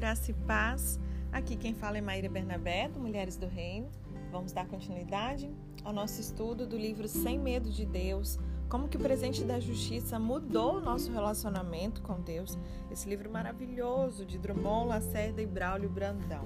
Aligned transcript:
graça 0.00 0.30
e 0.30 0.34
paz. 0.34 0.98
Aqui 1.30 1.54
quem 1.56 1.74
fala 1.74 1.98
é 1.98 2.00
Maíra 2.00 2.26
Bernabé, 2.26 2.88
do 2.88 2.98
Mulheres 2.98 3.36
do 3.36 3.46
Reino. 3.46 3.90
Vamos 4.32 4.50
dar 4.50 4.66
continuidade 4.66 5.50
ao 5.84 5.92
nosso 5.92 6.22
estudo 6.22 6.66
do 6.66 6.74
livro 6.74 7.06
Sem 7.06 7.38
Medo 7.38 7.68
de 7.68 7.84
Deus, 7.84 8.38
como 8.66 8.88
que 8.88 8.96
o 8.96 9.00
presente 9.00 9.44
da 9.44 9.60
justiça 9.60 10.18
mudou 10.18 10.78
o 10.78 10.80
nosso 10.80 11.12
relacionamento 11.12 12.00
com 12.00 12.18
Deus. 12.18 12.58
Esse 12.90 13.10
livro 13.10 13.30
maravilhoso 13.30 14.24
de 14.24 14.38
Drummond, 14.38 14.88
Lacerda 14.88 15.42
e 15.42 15.46
Braulio 15.46 15.90
Brandão. 15.90 16.44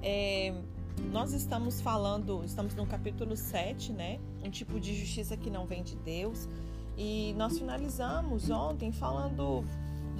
É, 0.00 0.54
nós 1.10 1.32
estamos 1.32 1.80
falando, 1.80 2.44
estamos 2.44 2.72
no 2.76 2.86
capítulo 2.86 3.36
7, 3.36 3.92
né? 3.92 4.20
Um 4.44 4.50
tipo 4.50 4.78
de 4.78 4.94
justiça 4.94 5.36
que 5.36 5.50
não 5.50 5.66
vem 5.66 5.82
de 5.82 5.96
Deus. 5.96 6.48
E 6.96 7.34
nós 7.36 7.58
finalizamos 7.58 8.48
ontem 8.48 8.92
falando 8.92 9.64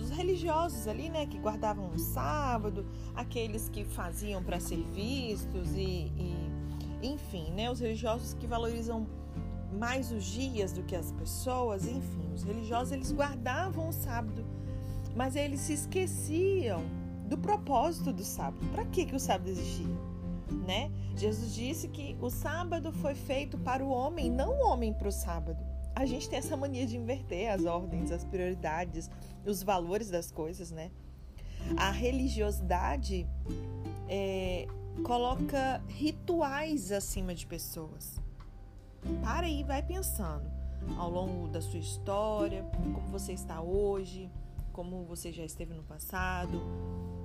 dos 0.00 0.10
religiosos 0.10 0.88
ali, 0.88 1.10
né, 1.10 1.26
que 1.26 1.38
guardavam 1.38 1.90
o 1.90 1.98
sábado, 1.98 2.86
aqueles 3.14 3.68
que 3.68 3.84
faziam 3.84 4.42
para 4.42 4.58
ser 4.58 4.82
vistos 4.94 5.72
e, 5.74 6.10
e, 6.16 6.50
enfim, 7.02 7.50
né, 7.52 7.70
os 7.70 7.80
religiosos 7.80 8.32
que 8.34 8.46
valorizam 8.46 9.06
mais 9.78 10.10
os 10.10 10.24
dias 10.24 10.72
do 10.72 10.82
que 10.82 10.96
as 10.96 11.12
pessoas, 11.12 11.86
enfim, 11.86 12.32
os 12.34 12.42
religiosos 12.42 12.92
eles 12.92 13.12
guardavam 13.12 13.90
o 13.90 13.92
sábado, 13.92 14.44
mas 15.14 15.36
eles 15.36 15.60
se 15.60 15.74
esqueciam 15.74 16.82
do 17.28 17.36
propósito 17.36 18.12
do 18.12 18.24
sábado. 18.24 18.66
Para 18.72 18.84
que 18.86 19.04
que 19.04 19.14
o 19.14 19.20
sábado 19.20 19.50
existia, 19.50 19.94
né? 20.66 20.90
Jesus 21.14 21.54
disse 21.54 21.88
que 21.88 22.16
o 22.20 22.30
sábado 22.30 22.90
foi 22.90 23.14
feito 23.14 23.58
para 23.58 23.84
o 23.84 23.90
homem, 23.90 24.30
não 24.30 24.50
o 24.50 24.66
homem 24.66 24.92
para 24.92 25.08
o 25.08 25.12
sábado 25.12 25.69
a 26.00 26.06
gente 26.06 26.30
tem 26.30 26.38
essa 26.38 26.56
mania 26.56 26.86
de 26.86 26.96
inverter 26.96 27.52
as 27.52 27.66
ordens, 27.66 28.10
as 28.10 28.24
prioridades, 28.24 29.10
os 29.44 29.62
valores 29.62 30.08
das 30.08 30.30
coisas, 30.30 30.70
né? 30.70 30.90
A 31.76 31.90
religiosidade 31.90 33.28
é, 34.08 34.66
coloca 35.04 35.82
rituais 35.88 36.90
acima 36.90 37.34
de 37.34 37.46
pessoas. 37.46 38.18
Para 39.22 39.46
aí, 39.46 39.62
vai 39.62 39.82
pensando 39.82 40.50
ao 40.96 41.10
longo 41.10 41.48
da 41.48 41.60
sua 41.60 41.78
história, 41.78 42.64
como 42.94 43.06
você 43.08 43.34
está 43.34 43.60
hoje, 43.60 44.30
como 44.72 45.04
você 45.04 45.30
já 45.30 45.44
esteve 45.44 45.74
no 45.74 45.82
passado, 45.82 46.62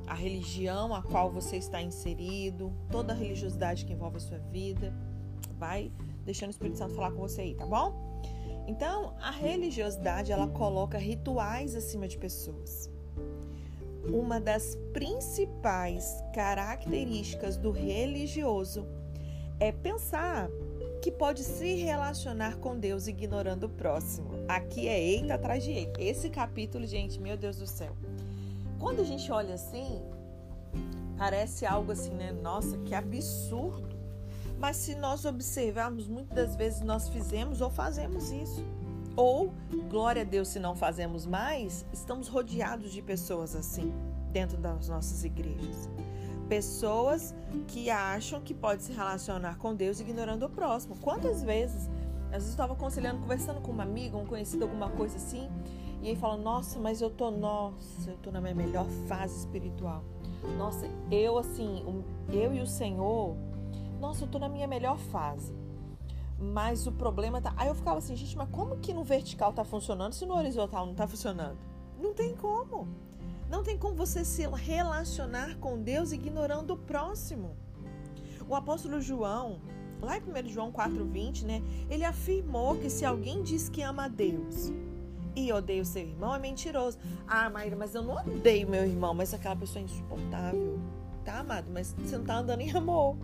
a 0.06 0.14
religião 0.14 0.94
a 0.94 1.02
qual 1.02 1.32
você 1.32 1.56
está 1.56 1.82
inserido, 1.82 2.73
toda 2.92 3.14
a 3.14 3.16
religiosidade 3.16 3.86
que 3.86 3.94
envolve 3.94 4.17
a 4.17 4.20
sua 4.20 4.38
vida. 4.38 4.94
Vai 5.58 5.94
deixando 6.26 6.50
o 6.50 6.52
Espírito 6.52 6.78
Santo 6.78 6.94
falar 6.94 7.12
com 7.12 7.22
você 7.22 7.39
aí, 7.39 7.56
tá 7.56 7.66
bom? 7.66 8.14
Então, 8.67 9.16
a 9.21 9.31
religiosidade 9.31 10.31
ela 10.31 10.47
coloca 10.47 10.97
rituais 10.97 11.75
acima 11.75 12.08
de 12.08 12.17
pessoas. 12.17 12.89
Uma 14.11 14.39
das 14.39 14.75
principais 14.94 16.23
características 16.33 17.58
do 17.58 17.71
religioso 17.71 18.88
é 19.59 19.71
pensar 19.71 20.49
que 21.02 21.11
pode 21.11 21.43
se 21.43 21.75
relacionar 21.75 22.58
com 22.58 22.77
Deus 22.77 23.08
ignorando 23.08 23.66
o 23.66 23.69
próximo. 23.69 24.31
Aqui 24.47 24.88
é 24.88 24.99
eita 24.99 25.36
atrás 25.36 25.63
de 25.63 25.71
eita. 25.71 26.02
Esse 26.02 26.30
capítulo, 26.30 26.86
gente, 26.86 27.19
meu 27.19 27.38
Deus 27.38 27.58
do 27.58 27.67
céu. 27.67 27.95
Quando 28.80 29.02
a 29.02 29.03
gente 29.03 29.31
olha 29.31 29.55
assim, 29.55 30.02
parece 31.17 31.66
algo 31.66 31.91
assim, 31.91 32.11
né? 32.11 32.31
Nossa, 32.31 32.77
que 32.80 32.93
absurdo. 32.93 33.84
Mas 34.66 34.77
se 34.77 34.95
nós 34.95 35.25
observarmos, 35.25 36.08
muitas 36.08 36.35
das 36.35 36.55
vezes 36.55 36.81
nós 36.81 37.08
fizemos 37.08 37.61
ou 37.61 37.69
fazemos 37.69 38.31
isso. 38.31 38.66
Ou, 39.16 39.53
glória 39.91 40.23
a 40.23 40.25
Deus, 40.25 40.47
se 40.47 40.58
não 40.58 40.75
fazemos 40.75 41.23
mais, 41.27 41.85
estamos 41.94 42.27
rodeados 42.27 42.91
de 42.91 42.99
pessoas 42.99 43.55
assim 43.55 43.93
dentro 44.31 44.58
das 44.58 44.89
nossas 44.89 45.23
igrejas. 45.23 45.87
Pessoas 46.49 47.36
que 47.67 47.92
acham 47.92 48.42
que 48.42 48.55
pode 48.55 48.81
se 48.81 48.92
relacionar 48.92 49.59
com 49.59 49.75
Deus 49.75 49.99
ignorando 49.99 50.48
o 50.48 50.49
próximo. 50.49 50.98
Quantas 50.99 51.43
vezes, 51.43 51.87
às 52.30 52.31
vezes 52.31 52.48
eu 52.48 52.54
estava 52.54 52.73
aconselhando, 52.73 53.21
conversando 53.21 53.61
com 53.61 53.71
uma 53.71 53.83
amiga, 53.83 54.17
um 54.17 54.25
conhecido, 54.25 54.64
alguma 54.64 54.89
coisa 54.89 55.15
assim, 55.17 55.48
e 56.02 56.09
aí 56.09 56.15
fala: 56.15 56.37
"Nossa, 56.37 56.80
mas 56.80 57.02
eu 57.02 57.11
tô, 57.11 57.30
nossa, 57.30 58.09
eu 58.09 58.17
tô 58.17 58.31
na 58.31 58.42
minha 58.42 58.55
melhor 58.55 58.87
fase 59.08 59.37
espiritual. 59.37 60.04
Nossa, 60.58 60.89
eu 61.11 61.37
assim, 61.37 61.83
eu 62.31 62.52
e 62.52 62.61
o 62.61 62.67
Senhor, 62.67 63.36
nossa, 64.00 64.23
eu 64.23 64.28
tô 64.28 64.39
na 64.39 64.50
minha 64.50 64.67
melhor 64.67 64.98
fase. 64.98 65.54
Mas 66.38 66.86
o 66.86 66.92
problema 66.92 67.42
tá. 67.42 67.54
Aí 67.56 67.67
eu 67.67 67.76
ficava 67.76 67.98
assim, 67.98 68.16
gente, 68.16 68.38
mas 68.38 68.50
como 68.50 68.78
que 68.78 68.94
no 68.94 69.04
vertical 69.04 69.54
tá 69.54 69.64
funcionando 69.64 70.14
se 70.14 70.26
no 70.26 70.36
horizontal 70.36 70.86
não 70.86 70.94
tá 70.94 71.08
funcionando? 71.08 71.58
Não 72.00 72.14
tem 72.14 72.36
como. 72.36 72.88
Não 73.50 73.64
tem 73.64 73.78
como 73.78 73.95
você 73.95 74.26
se 74.26 74.45
relacionar 74.48 75.55
com 75.58 75.82
Deus 75.82 76.11
ignorando 76.11 76.73
o 76.73 76.78
próximo. 76.78 77.55
O 78.50 78.55
apóstolo 78.55 79.00
João, 79.00 79.61
lá 80.02 80.17
em 80.17 80.22
1 80.22 80.50
João 80.50 80.72
4,20, 80.72 81.44
né? 81.44 81.64
Ele 81.89 82.04
afirmou 82.04 82.76
que 82.76 82.89
se 82.89 83.05
alguém 83.05 83.42
diz 83.42 83.70
que 83.70 83.82
ama 83.82 84.05
a 84.05 84.08
Deus 84.08 84.73
e 85.36 85.52
odeia 85.52 85.82
o 85.82 85.86
seu 85.86 86.02
irmão, 86.02 86.36
é 86.36 86.39
mentiroso. 86.39 86.98
Ah, 87.28 87.50
Maíra, 87.50 87.76
mas 87.76 87.95
eu 87.95 88.02
não 88.02 88.16
odeio 88.16 88.67
meu 88.67 88.86
irmão, 88.86 89.14
mas 89.14 89.34
aquela 89.34 89.55
pessoa 89.55 89.82
é 89.82 89.86
insuportável. 89.86 90.80
Tá, 91.23 91.39
amado? 91.39 91.67
Mas 91.72 91.95
você 91.98 92.17
não 92.17 92.26
tá 92.26 92.38
andando 92.38 92.61
em 92.61 92.72
amor 92.72 93.17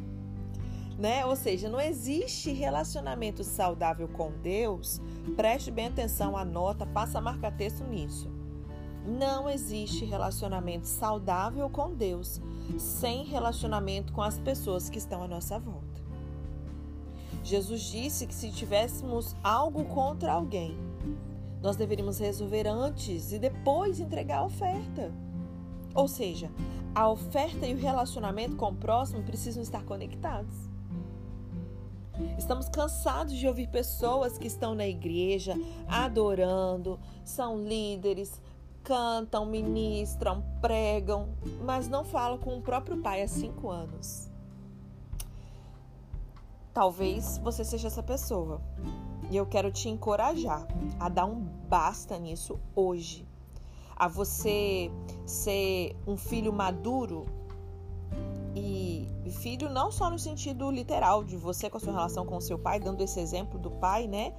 né? 1.01 1.25
Ou 1.25 1.35
seja, 1.35 1.67
não 1.67 1.81
existe 1.81 2.51
relacionamento 2.51 3.43
saudável 3.43 4.07
com 4.07 4.31
Deus. 4.43 5.01
Preste 5.35 5.71
bem 5.71 5.87
atenção, 5.87 6.37
anota, 6.37 6.85
passa 6.85 7.17
a 7.17 7.21
marcar 7.21 7.57
texto 7.57 7.83
nisso. 7.83 8.29
Não 9.03 9.49
existe 9.49 10.05
relacionamento 10.05 10.87
saudável 10.87 11.67
com 11.71 11.91
Deus 11.91 12.39
sem 12.77 13.25
relacionamento 13.25 14.13
com 14.13 14.21
as 14.21 14.37
pessoas 14.37 14.91
que 14.91 14.99
estão 14.99 15.23
à 15.23 15.27
nossa 15.27 15.57
volta. 15.57 16.03
Jesus 17.43 17.81
disse 17.81 18.27
que 18.27 18.35
se 18.35 18.51
tivéssemos 18.51 19.35
algo 19.43 19.83
contra 19.85 20.31
alguém, 20.31 20.77
nós 21.63 21.75
deveríamos 21.75 22.19
resolver 22.19 22.67
antes 22.67 23.33
e 23.33 23.39
depois 23.39 23.99
entregar 23.99 24.37
a 24.37 24.45
oferta. 24.45 25.11
Ou 25.95 26.07
seja, 26.07 26.51
a 26.93 27.09
oferta 27.09 27.65
e 27.65 27.73
o 27.73 27.77
relacionamento 27.79 28.55
com 28.55 28.69
o 28.69 28.75
próximo 28.75 29.23
precisam 29.23 29.63
estar 29.63 29.83
conectados. 29.83 30.70
Estamos 32.37 32.69
cansados 32.69 33.33
de 33.33 33.47
ouvir 33.47 33.67
pessoas 33.67 34.37
que 34.37 34.47
estão 34.47 34.75
na 34.75 34.87
igreja 34.87 35.55
adorando, 35.87 36.99
são 37.23 37.57
líderes, 37.57 38.41
cantam, 38.83 39.45
ministram, 39.45 40.43
pregam, 40.59 41.29
mas 41.63 41.87
não 41.87 42.03
falam 42.03 42.37
com 42.37 42.57
o 42.57 42.61
próprio 42.61 42.97
pai 42.97 43.21
há 43.21 43.27
cinco 43.27 43.69
anos. 43.69 44.29
Talvez 46.73 47.37
você 47.39 47.63
seja 47.63 47.87
essa 47.87 48.03
pessoa. 48.03 48.61
E 49.29 49.37
eu 49.37 49.45
quero 49.45 49.71
te 49.71 49.87
encorajar 49.87 50.65
a 50.99 51.09
dar 51.09 51.25
um 51.25 51.41
basta 51.69 52.17
nisso 52.17 52.59
hoje. 52.75 53.25
A 53.95 54.07
você 54.07 54.91
ser 55.25 55.95
um 56.07 56.17
filho 56.17 56.51
maduro 56.51 57.25
e 58.55 59.07
filho 59.41 59.69
não 59.69 59.91
só 59.91 60.09
no 60.09 60.19
sentido 60.19 60.69
literal 60.69 61.23
de 61.23 61.35
você 61.35 61.69
com 61.69 61.77
a 61.77 61.79
sua 61.79 61.93
relação 61.93 62.25
com 62.25 62.37
o 62.37 62.41
seu 62.41 62.59
pai, 62.59 62.79
dando 62.79 63.01
esse 63.01 63.19
exemplo 63.19 63.57
do 63.57 63.71
pai, 63.71 64.07
né? 64.07 64.33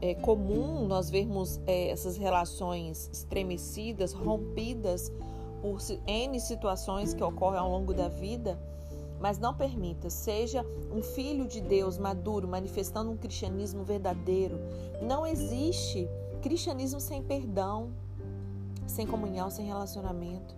É 0.00 0.14
comum 0.14 0.86
nós 0.86 1.08
vermos 1.08 1.58
é, 1.66 1.88
essas 1.88 2.18
relações 2.18 3.08
estremecidas, 3.10 4.12
rompidas 4.12 5.10
por 5.62 5.78
N 6.06 6.38
situações 6.38 7.14
que 7.14 7.24
ocorrem 7.24 7.58
ao 7.58 7.70
longo 7.70 7.94
da 7.94 8.08
vida, 8.08 8.60
mas 9.18 9.38
não 9.38 9.54
permita, 9.54 10.10
seja 10.10 10.64
um 10.92 11.02
filho 11.02 11.48
de 11.48 11.62
Deus 11.62 11.96
maduro, 11.96 12.46
manifestando 12.46 13.10
um 13.10 13.16
cristianismo 13.16 13.82
verdadeiro. 13.82 14.58
Não 15.00 15.26
existe 15.26 16.06
cristianismo 16.42 17.00
sem 17.00 17.22
perdão, 17.22 17.90
sem 18.86 19.06
comunhão, 19.06 19.48
sem 19.48 19.64
relacionamento, 19.64 20.54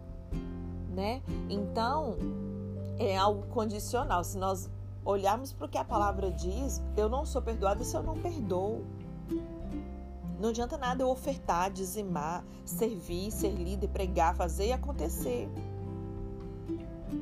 né? 0.92 1.22
Então, 1.48 2.16
é 2.98 3.16
algo 3.16 3.46
condicional. 3.48 4.22
Se 4.24 4.36
nós 4.36 4.70
olharmos 5.04 5.52
para 5.52 5.66
o 5.66 5.68
que 5.68 5.78
a 5.78 5.84
palavra 5.84 6.30
diz, 6.30 6.82
eu 6.96 7.08
não 7.08 7.24
sou 7.24 7.40
perdoada 7.40 7.82
se 7.84 7.96
eu 7.96 8.02
não 8.02 8.18
perdoo. 8.18 8.84
Não 10.38 10.50
adianta 10.50 10.76
nada 10.76 11.02
eu 11.02 11.08
ofertar, 11.08 11.70
dizimar, 11.70 12.44
servir, 12.64 13.30
ser 13.32 13.50
líder, 13.50 13.88
pregar, 13.88 14.36
fazer 14.36 14.66
e 14.66 14.72
acontecer. 14.72 15.48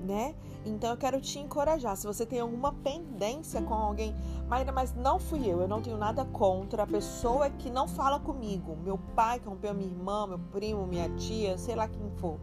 Né? 0.05 0.34
Então 0.67 0.90
eu 0.90 0.96
quero 0.96 1.20
te 1.20 1.38
encorajar. 1.38 1.96
Se 1.96 2.06
você 2.06 2.26
tem 2.26 2.40
alguma 2.40 2.72
pendência 2.72 3.62
com 3.62 3.72
alguém, 3.72 4.14
Maíra, 4.49 4.72
mas 4.72 4.94
não 4.94 5.19
fui 5.19 5.46
eu, 5.49 5.61
eu 5.61 5.69
não 5.69 5.81
tenho 5.81 5.96
nada 5.96 6.25
contra 6.26 6.82
a 6.82 6.87
pessoa 6.87 7.49
que 7.49 7.70
não 7.70 7.88
fala 7.88 8.19
comigo. 8.19 8.76
Meu 8.84 8.99
pai 9.14 9.38
que 9.38 9.49
rompeu 9.49 9.72
minha 9.72 9.88
irmã, 9.88 10.26
meu 10.26 10.38
primo, 10.52 10.87
minha 10.87 11.08
tia, 11.11 11.56
sei 11.56 11.75
lá 11.75 11.88
quem 11.88 12.11
for. 12.17 12.38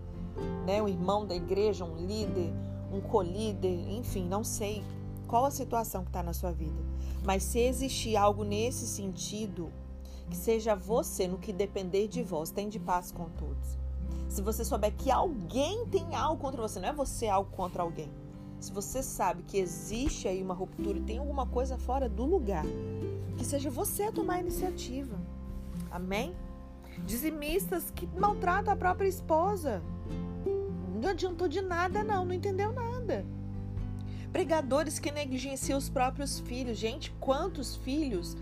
Né? 0.65 0.81
Um 0.81 0.87
irmão 0.87 1.25
da 1.25 1.35
igreja, 1.35 1.85
um 1.85 1.95
líder, 1.95 2.51
um 2.93 3.01
colíder, 3.01 3.71
enfim, 3.89 4.25
não 4.25 4.43
sei 4.43 4.83
qual 5.27 5.45
a 5.45 5.51
situação 5.51 6.03
que 6.03 6.09
está 6.09 6.21
na 6.21 6.33
sua 6.33 6.51
vida. 6.51 6.79
Mas 7.23 7.43
se 7.43 7.59
existir 7.59 8.15
algo 8.15 8.43
nesse 8.43 8.85
sentido, 8.85 9.71
que 10.29 10.35
seja 10.35 10.75
você, 10.75 11.27
no 11.27 11.37
que 11.37 11.51
depender 11.51 12.07
de 12.07 12.21
vós, 12.21 12.51
tem 12.51 12.69
de 12.69 12.79
paz 12.79 13.11
com 13.11 13.25
todos. 13.29 13.77
Se 14.29 14.41
você 14.41 14.65
souber 14.65 14.93
que 14.95 15.11
alguém 15.11 15.85
tem 15.87 16.15
algo 16.15 16.41
contra 16.41 16.61
você, 16.61 16.79
não 16.79 16.89
é 16.89 16.93
você 16.93 17.27
algo 17.27 17.49
contra 17.51 17.83
alguém. 17.83 18.09
Se 18.59 18.71
você 18.71 19.03
sabe 19.03 19.43
que 19.43 19.57
existe 19.57 20.27
aí 20.27 20.41
uma 20.41 20.53
ruptura 20.53 20.97
e 20.97 21.01
tem 21.01 21.17
alguma 21.17 21.45
coisa 21.45 21.77
fora 21.77 22.07
do 22.07 22.25
lugar, 22.25 22.65
que 23.37 23.45
seja 23.45 23.69
você 23.69 24.03
a 24.03 24.11
tomar 24.11 24.35
a 24.35 24.39
iniciativa. 24.39 25.19
Amém? 25.91 26.33
Dizimistas 27.05 27.91
que 27.91 28.07
maltratam 28.07 28.73
a 28.73 28.77
própria 28.77 29.07
esposa. 29.07 29.83
Não 31.03 31.09
adiantou 31.09 31.49
de 31.49 31.59
nada, 31.59 32.01
não, 32.01 32.23
não 32.23 32.33
entendeu 32.33 32.71
nada. 32.71 33.25
Pregadores 34.31 34.99
que 34.99 35.11
negligenciam 35.11 35.77
os 35.77 35.89
próprios 35.89 36.39
filhos. 36.39 36.77
Gente, 36.77 37.11
quantos 37.19 37.75
filhos 37.75 38.37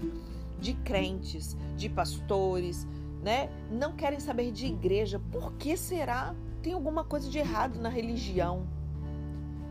de 0.59 0.75
crentes, 0.75 1.57
de 1.75 1.89
pastores, 1.89 2.87
né, 3.23 3.49
não 3.71 3.93
querem 3.95 4.19
saber 4.19 4.51
de 4.51 4.67
igreja? 4.67 5.19
Por 5.31 5.53
que 5.53 5.75
será? 5.75 6.35
Tem 6.61 6.73
alguma 6.73 7.03
coisa 7.03 7.27
de 7.27 7.39
errado 7.39 7.79
na 7.79 7.89
religião? 7.89 8.67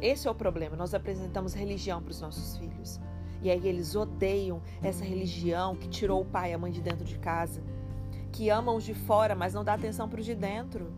Esse 0.00 0.26
é 0.26 0.30
o 0.30 0.34
problema. 0.34 0.74
Nós 0.74 0.92
apresentamos 0.92 1.54
religião 1.54 2.02
para 2.02 2.10
os 2.10 2.20
nossos 2.20 2.56
filhos. 2.56 2.98
E 3.40 3.52
aí 3.52 3.68
eles 3.68 3.94
odeiam 3.94 4.60
essa 4.82 5.04
religião 5.04 5.76
que 5.76 5.88
tirou 5.88 6.22
o 6.22 6.24
pai 6.24 6.50
e 6.50 6.54
a 6.54 6.58
mãe 6.58 6.72
de 6.72 6.80
dentro 6.80 7.04
de 7.04 7.16
casa, 7.20 7.62
que 8.32 8.50
amam 8.50 8.74
os 8.74 8.82
de 8.82 8.94
fora, 8.94 9.36
mas 9.36 9.54
não 9.54 9.62
dá 9.62 9.74
atenção 9.74 10.08
para 10.08 10.18
os 10.18 10.26
de 10.26 10.34
dentro. 10.34 10.92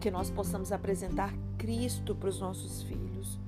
Que 0.00 0.10
nós 0.10 0.30
possamos 0.30 0.72
apresentar 0.72 1.32
Cristo 1.58 2.14
para 2.14 2.28
os 2.28 2.40
nossos 2.40 2.82
filhos. 2.82 3.38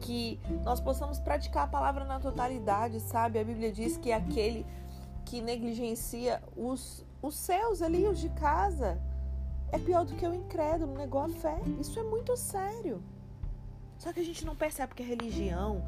Que 0.00 0.40
nós 0.64 0.80
possamos 0.80 1.18
praticar 1.18 1.64
a 1.64 1.66
palavra 1.66 2.04
na 2.04 2.20
totalidade, 2.20 3.00
sabe? 3.00 3.38
A 3.38 3.44
Bíblia 3.44 3.72
diz 3.72 3.96
que 3.96 4.12
aquele 4.12 4.64
que 5.24 5.42
negligencia 5.42 6.40
os, 6.56 7.04
os 7.20 7.34
seus 7.34 7.82
ali, 7.82 8.06
os 8.06 8.20
de 8.20 8.28
casa, 8.30 8.98
é 9.72 9.78
pior 9.78 10.04
do 10.04 10.14
que 10.14 10.26
o 10.26 10.32
incrédulo, 10.32 10.96
negou 10.96 11.22
a 11.22 11.28
fé. 11.28 11.58
Isso 11.80 11.98
é 11.98 12.02
muito 12.04 12.36
sério. 12.36 13.02
Só 13.98 14.12
que 14.12 14.20
a 14.20 14.24
gente 14.24 14.44
não 14.44 14.54
percebe 14.54 14.94
que 14.94 15.02
a 15.02 15.06
religião, 15.06 15.82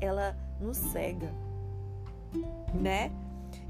ela 0.00 0.36
nos 0.60 0.76
cega, 0.76 1.32
né? 2.72 3.10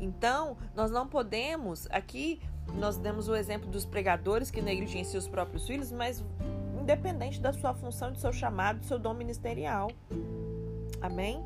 Então, 0.00 0.56
nós 0.74 0.90
não 0.90 1.06
podemos, 1.06 1.86
aqui 1.90 2.40
nós 2.74 2.96
demos 2.96 3.28
o 3.28 3.34
exemplo 3.34 3.68
dos 3.70 3.84
pregadores 3.84 4.50
que 4.50 4.60
negligenciam 4.60 5.18
os 5.18 5.28
próprios 5.28 5.66
filhos, 5.66 5.92
mas 5.92 6.24
independente 6.80 7.40
da 7.40 7.52
sua 7.52 7.74
função, 7.74 8.12
do 8.12 8.18
seu 8.18 8.32
chamado, 8.32 8.80
do 8.80 8.86
seu 8.86 8.98
dom 8.98 9.14
ministerial. 9.14 9.90
Amém? 11.00 11.42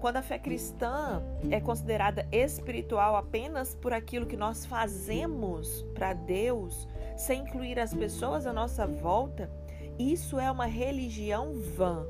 Quando 0.00 0.16
a 0.16 0.22
fé 0.22 0.38
cristã 0.38 1.22
é 1.50 1.60
considerada 1.60 2.26
espiritual 2.32 3.16
apenas 3.16 3.74
por 3.74 3.92
aquilo 3.92 4.24
que 4.24 4.36
nós 4.36 4.64
fazemos 4.64 5.82
para 5.94 6.14
Deus, 6.14 6.88
sem 7.18 7.42
incluir 7.42 7.78
as 7.78 7.92
pessoas 7.92 8.46
à 8.46 8.52
nossa 8.52 8.86
volta, 8.86 9.50
isso 9.98 10.40
é 10.40 10.50
uma 10.50 10.64
religião 10.64 11.52
vã, 11.52 12.06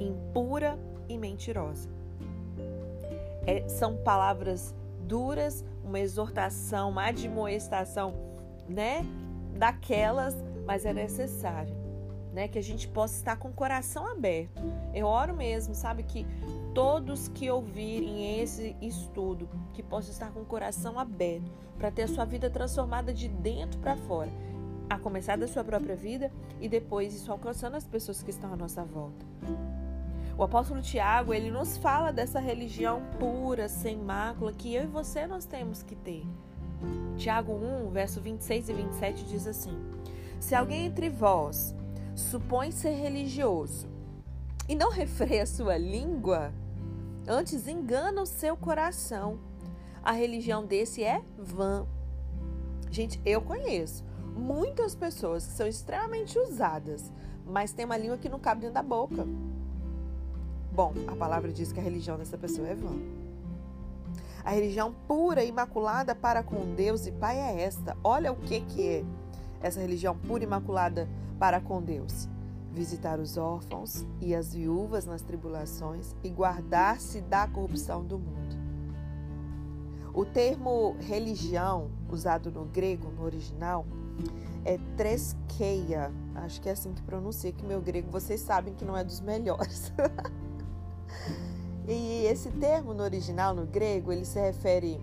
impura 0.00 0.78
e 1.10 1.18
mentirosa. 1.18 1.99
É, 3.46 3.68
são 3.68 3.96
palavras 3.96 4.74
duras, 5.02 5.64
uma 5.84 5.98
exortação, 5.98 6.90
uma 6.90 7.06
admoestação, 7.06 8.14
né? 8.68 9.04
Daquelas, 9.56 10.36
mas 10.64 10.84
é 10.84 10.92
necessário, 10.92 11.74
né? 12.32 12.48
Que 12.48 12.58
a 12.58 12.62
gente 12.62 12.86
possa 12.86 13.16
estar 13.16 13.36
com 13.36 13.48
o 13.48 13.52
coração 13.52 14.06
aberto. 14.06 14.62
Eu 14.94 15.06
oro 15.06 15.34
mesmo, 15.34 15.74
sabe? 15.74 16.02
Que 16.02 16.26
todos 16.74 17.28
que 17.28 17.50
ouvirem 17.50 18.40
esse 18.40 18.76
estudo, 18.80 19.48
que 19.72 19.82
possam 19.82 20.12
estar 20.12 20.30
com 20.30 20.40
o 20.40 20.46
coração 20.46 20.98
aberto 20.98 21.50
para 21.76 21.90
ter 21.90 22.02
a 22.02 22.08
sua 22.08 22.24
vida 22.24 22.48
transformada 22.48 23.12
de 23.12 23.26
dentro 23.28 23.80
para 23.80 23.96
fora 23.96 24.30
a 24.90 24.98
começar 24.98 25.38
da 25.38 25.46
sua 25.46 25.62
própria 25.62 25.94
vida 25.94 26.32
e 26.60 26.68
depois 26.68 27.14
isso 27.14 27.30
alcançando 27.30 27.76
as 27.76 27.86
pessoas 27.86 28.22
que 28.22 28.30
estão 28.30 28.52
à 28.52 28.56
nossa 28.56 28.84
volta. 28.84 29.24
O 30.40 30.44
apóstolo 30.44 30.80
Tiago, 30.80 31.34
ele 31.34 31.50
nos 31.50 31.76
fala 31.76 32.10
dessa 32.10 32.40
religião 32.40 33.02
pura, 33.18 33.68
sem 33.68 33.98
mácula, 33.98 34.54
que 34.54 34.74
eu 34.74 34.84
e 34.84 34.86
você 34.86 35.26
nós 35.26 35.44
temos 35.44 35.82
que 35.82 35.94
ter. 35.94 36.24
Tiago 37.18 37.52
1, 37.52 37.90
verso 37.90 38.22
26 38.22 38.70
e 38.70 38.72
27 38.72 39.24
diz 39.26 39.46
assim: 39.46 39.78
Se 40.40 40.54
alguém 40.54 40.86
entre 40.86 41.10
vós 41.10 41.74
supõe 42.16 42.70
ser 42.70 42.92
religioso 42.92 43.86
e 44.66 44.74
não 44.74 44.88
refreia 44.90 45.44
sua 45.44 45.76
língua, 45.76 46.54
antes 47.28 47.68
engana 47.68 48.22
o 48.22 48.26
seu 48.26 48.56
coração, 48.56 49.38
a 50.02 50.12
religião 50.12 50.64
desse 50.64 51.04
é 51.04 51.20
vã. 51.36 51.86
Gente, 52.90 53.20
eu 53.26 53.42
conheço 53.42 54.02
muitas 54.34 54.94
pessoas 54.94 55.44
que 55.44 55.52
são 55.52 55.66
extremamente 55.66 56.38
usadas, 56.38 57.12
mas 57.44 57.74
tem 57.74 57.84
uma 57.84 57.98
língua 57.98 58.16
que 58.16 58.30
não 58.30 58.38
cabe 58.38 58.62
dentro 58.62 58.76
da 58.76 58.82
boca. 58.82 59.26
Bom, 60.80 60.94
a 61.06 61.14
palavra 61.14 61.52
diz 61.52 61.72
que 61.72 61.78
a 61.78 61.82
religião 61.82 62.16
dessa 62.16 62.38
pessoa 62.38 62.66
é 62.66 62.74
vã. 62.74 62.96
A 64.42 64.52
religião 64.52 64.94
pura 65.06 65.44
e 65.44 65.48
imaculada 65.50 66.14
para 66.14 66.42
com 66.42 66.74
Deus 66.74 67.06
e 67.06 67.12
Pai 67.12 67.38
é 67.38 67.60
esta. 67.60 67.94
Olha 68.02 68.32
o 68.32 68.36
que, 68.36 68.62
que 68.62 68.88
é 68.88 69.04
essa 69.60 69.78
religião 69.78 70.16
pura 70.16 70.42
e 70.42 70.46
imaculada 70.46 71.06
para 71.38 71.60
com 71.60 71.82
Deus. 71.82 72.30
Visitar 72.72 73.20
os 73.20 73.36
órfãos 73.36 74.06
e 74.22 74.34
as 74.34 74.54
viúvas 74.54 75.04
nas 75.04 75.20
tribulações 75.20 76.16
e 76.24 76.30
guardar-se 76.30 77.20
da 77.20 77.46
corrupção 77.46 78.02
do 78.02 78.18
mundo. 78.18 78.56
O 80.14 80.24
termo 80.24 80.96
religião, 80.98 81.90
usado 82.08 82.50
no 82.50 82.64
grego, 82.64 83.10
no 83.10 83.24
original, 83.24 83.84
é 84.64 84.78
treskeia. 84.96 86.10
Acho 86.36 86.58
que 86.58 86.70
é 86.70 86.72
assim 86.72 86.94
que 86.94 87.02
pronuncia, 87.02 87.52
que 87.52 87.66
meu 87.66 87.82
grego 87.82 88.10
vocês 88.10 88.40
sabem 88.40 88.72
que 88.72 88.82
não 88.82 88.96
é 88.96 89.04
dos 89.04 89.20
melhores. 89.20 89.92
e 91.88 92.24
esse 92.26 92.50
termo 92.52 92.94
no 92.94 93.02
original, 93.02 93.54
no 93.54 93.66
grego, 93.66 94.12
ele 94.12 94.24
se 94.24 94.38
refere 94.38 95.00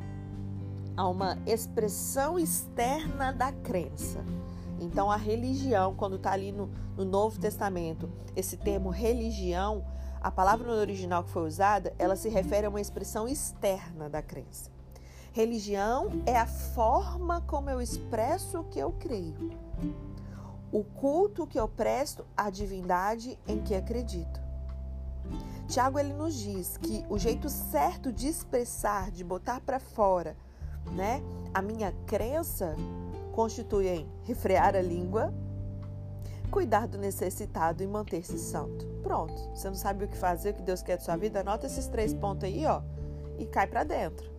a 0.95 1.07
uma 1.07 1.37
expressão 1.45 2.39
externa 2.39 3.31
da 3.31 3.51
crença. 3.51 4.23
Então, 4.79 5.11
a 5.11 5.15
religião, 5.15 5.95
quando 5.95 6.15
está 6.15 6.31
ali 6.31 6.51
no, 6.51 6.69
no, 6.95 7.03
Novo 7.03 7.39
Testamento, 7.39 8.09
esse 8.35 8.57
termo 8.57 8.89
religião, 8.89 9.83
a 10.21 10.31
palavra 10.31 10.67
no 10.67 10.79
original 10.79 11.23
que 11.23 11.29
foi 11.29 11.45
usada, 11.45 11.93
ela 11.97 12.15
se 12.15 12.29
refere 12.29 12.67
a 12.67 12.69
uma 12.69 12.81
expressão 12.81 13.27
externa 13.27 14.09
da 14.09 14.21
crença. 14.21 14.71
Religião 15.33 16.09
é 16.25 16.35
a 16.35 16.47
forma 16.47 17.41
como 17.41 17.69
eu 17.69 17.81
expresso 17.81 18.59
o 18.59 18.63
que 18.63 18.79
eu 18.79 18.91
creio. 18.93 19.51
O 20.71 20.83
culto 20.83 21.45
que 21.45 21.59
eu 21.59 21.67
presto 21.67 22.25
à 22.35 22.49
divindade 22.49 23.37
em 23.47 23.61
que 23.61 23.75
acredito. 23.75 24.47
Tiago 25.67 25.99
ele 25.99 26.13
nos 26.13 26.35
diz 26.35 26.77
que 26.77 27.05
o 27.09 27.17
jeito 27.17 27.49
certo 27.49 28.11
de 28.11 28.27
expressar, 28.27 29.11
de 29.11 29.23
botar 29.23 29.59
para 29.61 29.79
fora, 29.79 30.35
né, 30.91 31.21
a 31.53 31.61
minha 31.61 31.91
crença 32.05 32.75
constitui 33.33 33.87
em 33.87 34.07
refrear 34.23 34.75
a 34.75 34.81
língua, 34.81 35.33
cuidar 36.49 36.87
do 36.87 36.97
necessitado 36.97 37.83
e 37.83 37.87
manter-se 37.87 38.39
santo. 38.39 38.87
Pronto. 39.03 39.33
Você 39.53 39.67
não 39.67 39.75
sabe 39.75 40.05
o 40.05 40.07
que 40.07 40.17
fazer, 40.17 40.51
o 40.51 40.53
que 40.53 40.61
Deus 40.61 40.81
quer 40.81 40.97
de 40.97 41.03
sua 41.03 41.17
vida? 41.17 41.41
Anota 41.41 41.67
esses 41.67 41.87
três 41.87 42.13
pontos 42.13 42.45
aí, 42.45 42.65
ó, 42.65 42.81
e 43.37 43.45
cai 43.45 43.67
para 43.67 43.83
dentro 43.83 44.37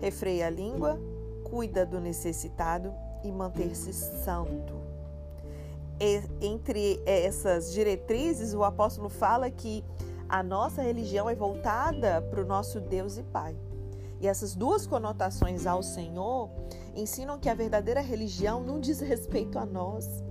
refreia 0.00 0.46
a 0.46 0.50
língua, 0.50 1.00
cuida 1.44 1.84
do 1.84 2.00
necessitado 2.00 2.92
e 3.24 3.32
manter-se 3.32 3.92
santo. 3.92 4.76
E, 6.00 6.22
entre 6.40 7.00
essas 7.04 7.72
diretrizes, 7.72 8.54
o 8.54 8.62
apóstolo 8.62 9.08
fala 9.08 9.50
que 9.50 9.84
a 10.28 10.42
nossa 10.42 10.82
religião 10.82 11.28
é 11.28 11.34
voltada 11.34 12.20
para 12.20 12.42
o 12.42 12.46
nosso 12.46 12.80
Deus 12.80 13.16
e 13.16 13.22
Pai. 13.22 13.56
E 14.20 14.26
essas 14.26 14.54
duas 14.54 14.86
conotações 14.86 15.66
ao 15.66 15.82
Senhor 15.82 16.50
ensinam 16.94 17.38
que 17.38 17.48
a 17.48 17.54
verdadeira 17.54 18.00
religião 18.00 18.60
não 18.60 18.80
diz 18.80 19.00
respeito 19.00 19.58
a 19.58 19.64
nós. 19.64 20.22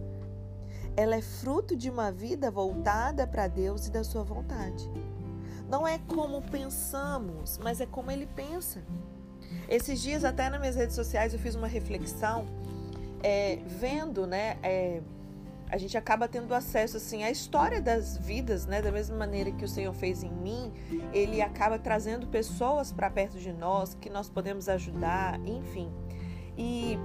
Ela 0.96 1.16
é 1.16 1.22
fruto 1.22 1.76
de 1.76 1.90
uma 1.90 2.12
vida 2.12 2.52
voltada 2.52 3.26
para 3.26 3.48
Deus 3.48 3.88
e 3.88 3.92
da 3.92 4.04
sua 4.04 4.24
vontade. 4.24 4.90
Não 5.70 5.88
é 5.88 6.00
como 6.00 6.42
pensamos, 6.42 7.58
mas 7.58 7.82
é 7.82 7.86
como 7.86 8.12
ele 8.12 8.28
pensa. 8.28 8.84
Esses 9.68 10.02
dias, 10.02 10.24
até 10.24 10.50
nas 10.50 10.60
minhas 10.60 10.76
redes 10.76 10.96
sociais, 10.96 11.34
eu 11.34 11.40
fiz 11.40 11.56
uma 11.56 11.68
reflexão, 11.68 12.46
é, 13.24 13.58
vendo, 13.66 14.26
né? 14.26 14.58
É, 14.64 15.02
a 15.70 15.78
gente 15.78 15.98
acaba 15.98 16.28
tendo 16.28 16.54
acesso 16.54 16.98
assim 16.98 17.24
à 17.24 17.32
história 17.32 17.82
das 17.82 18.18
vidas, 18.18 18.66
né? 18.66 18.82
Da 18.82 18.92
mesma 18.92 19.18
maneira 19.18 19.52
que 19.52 19.66
o 19.66 19.68
Senhor 19.68 19.94
fez 19.94 20.24
em 20.24 20.32
mim, 20.32 20.72
Ele 21.14 21.42
acaba 21.42 21.78
trazendo 21.78 22.28
pessoas 22.28 22.92
para 22.92 23.10
perto 23.10 23.38
de 23.38 23.52
nós 23.52 23.94
que 23.96 24.10
nós 24.10 24.30
podemos 24.30 24.70
ajudar, 24.70 25.40
enfim. 25.46 25.92
E 26.58 26.98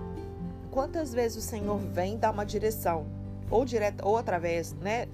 quantas 0.71 1.13
vezes 1.13 1.39
o 1.39 1.47
Senhor 1.47 1.79
vem 1.79 2.19
dar 2.19 2.31
uma 2.31 2.45
direção, 2.45 3.07
ou 3.51 3.65
direta, 3.65 4.07
ou 4.07 4.17
através, 4.17 4.73
né? 4.75 5.09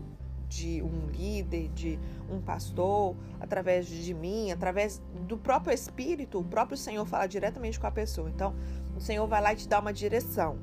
de 0.48 0.82
um 0.82 1.06
líder, 1.10 1.68
de 1.68 1.98
um 2.30 2.40
pastor, 2.40 3.14
através 3.38 3.86
de 3.86 4.14
mim, 4.14 4.50
através 4.50 5.00
do 5.26 5.36
próprio 5.36 5.74
Espírito, 5.74 6.40
o 6.40 6.44
próprio 6.44 6.76
Senhor 6.76 7.04
fala 7.04 7.26
diretamente 7.26 7.78
com 7.78 7.86
a 7.86 7.90
pessoa. 7.90 8.30
Então, 8.30 8.54
o 8.96 9.00
Senhor 9.00 9.26
vai 9.26 9.42
lá 9.42 9.52
e 9.52 9.56
te 9.56 9.68
dá 9.68 9.78
uma 9.78 9.92
direção. 9.92 10.58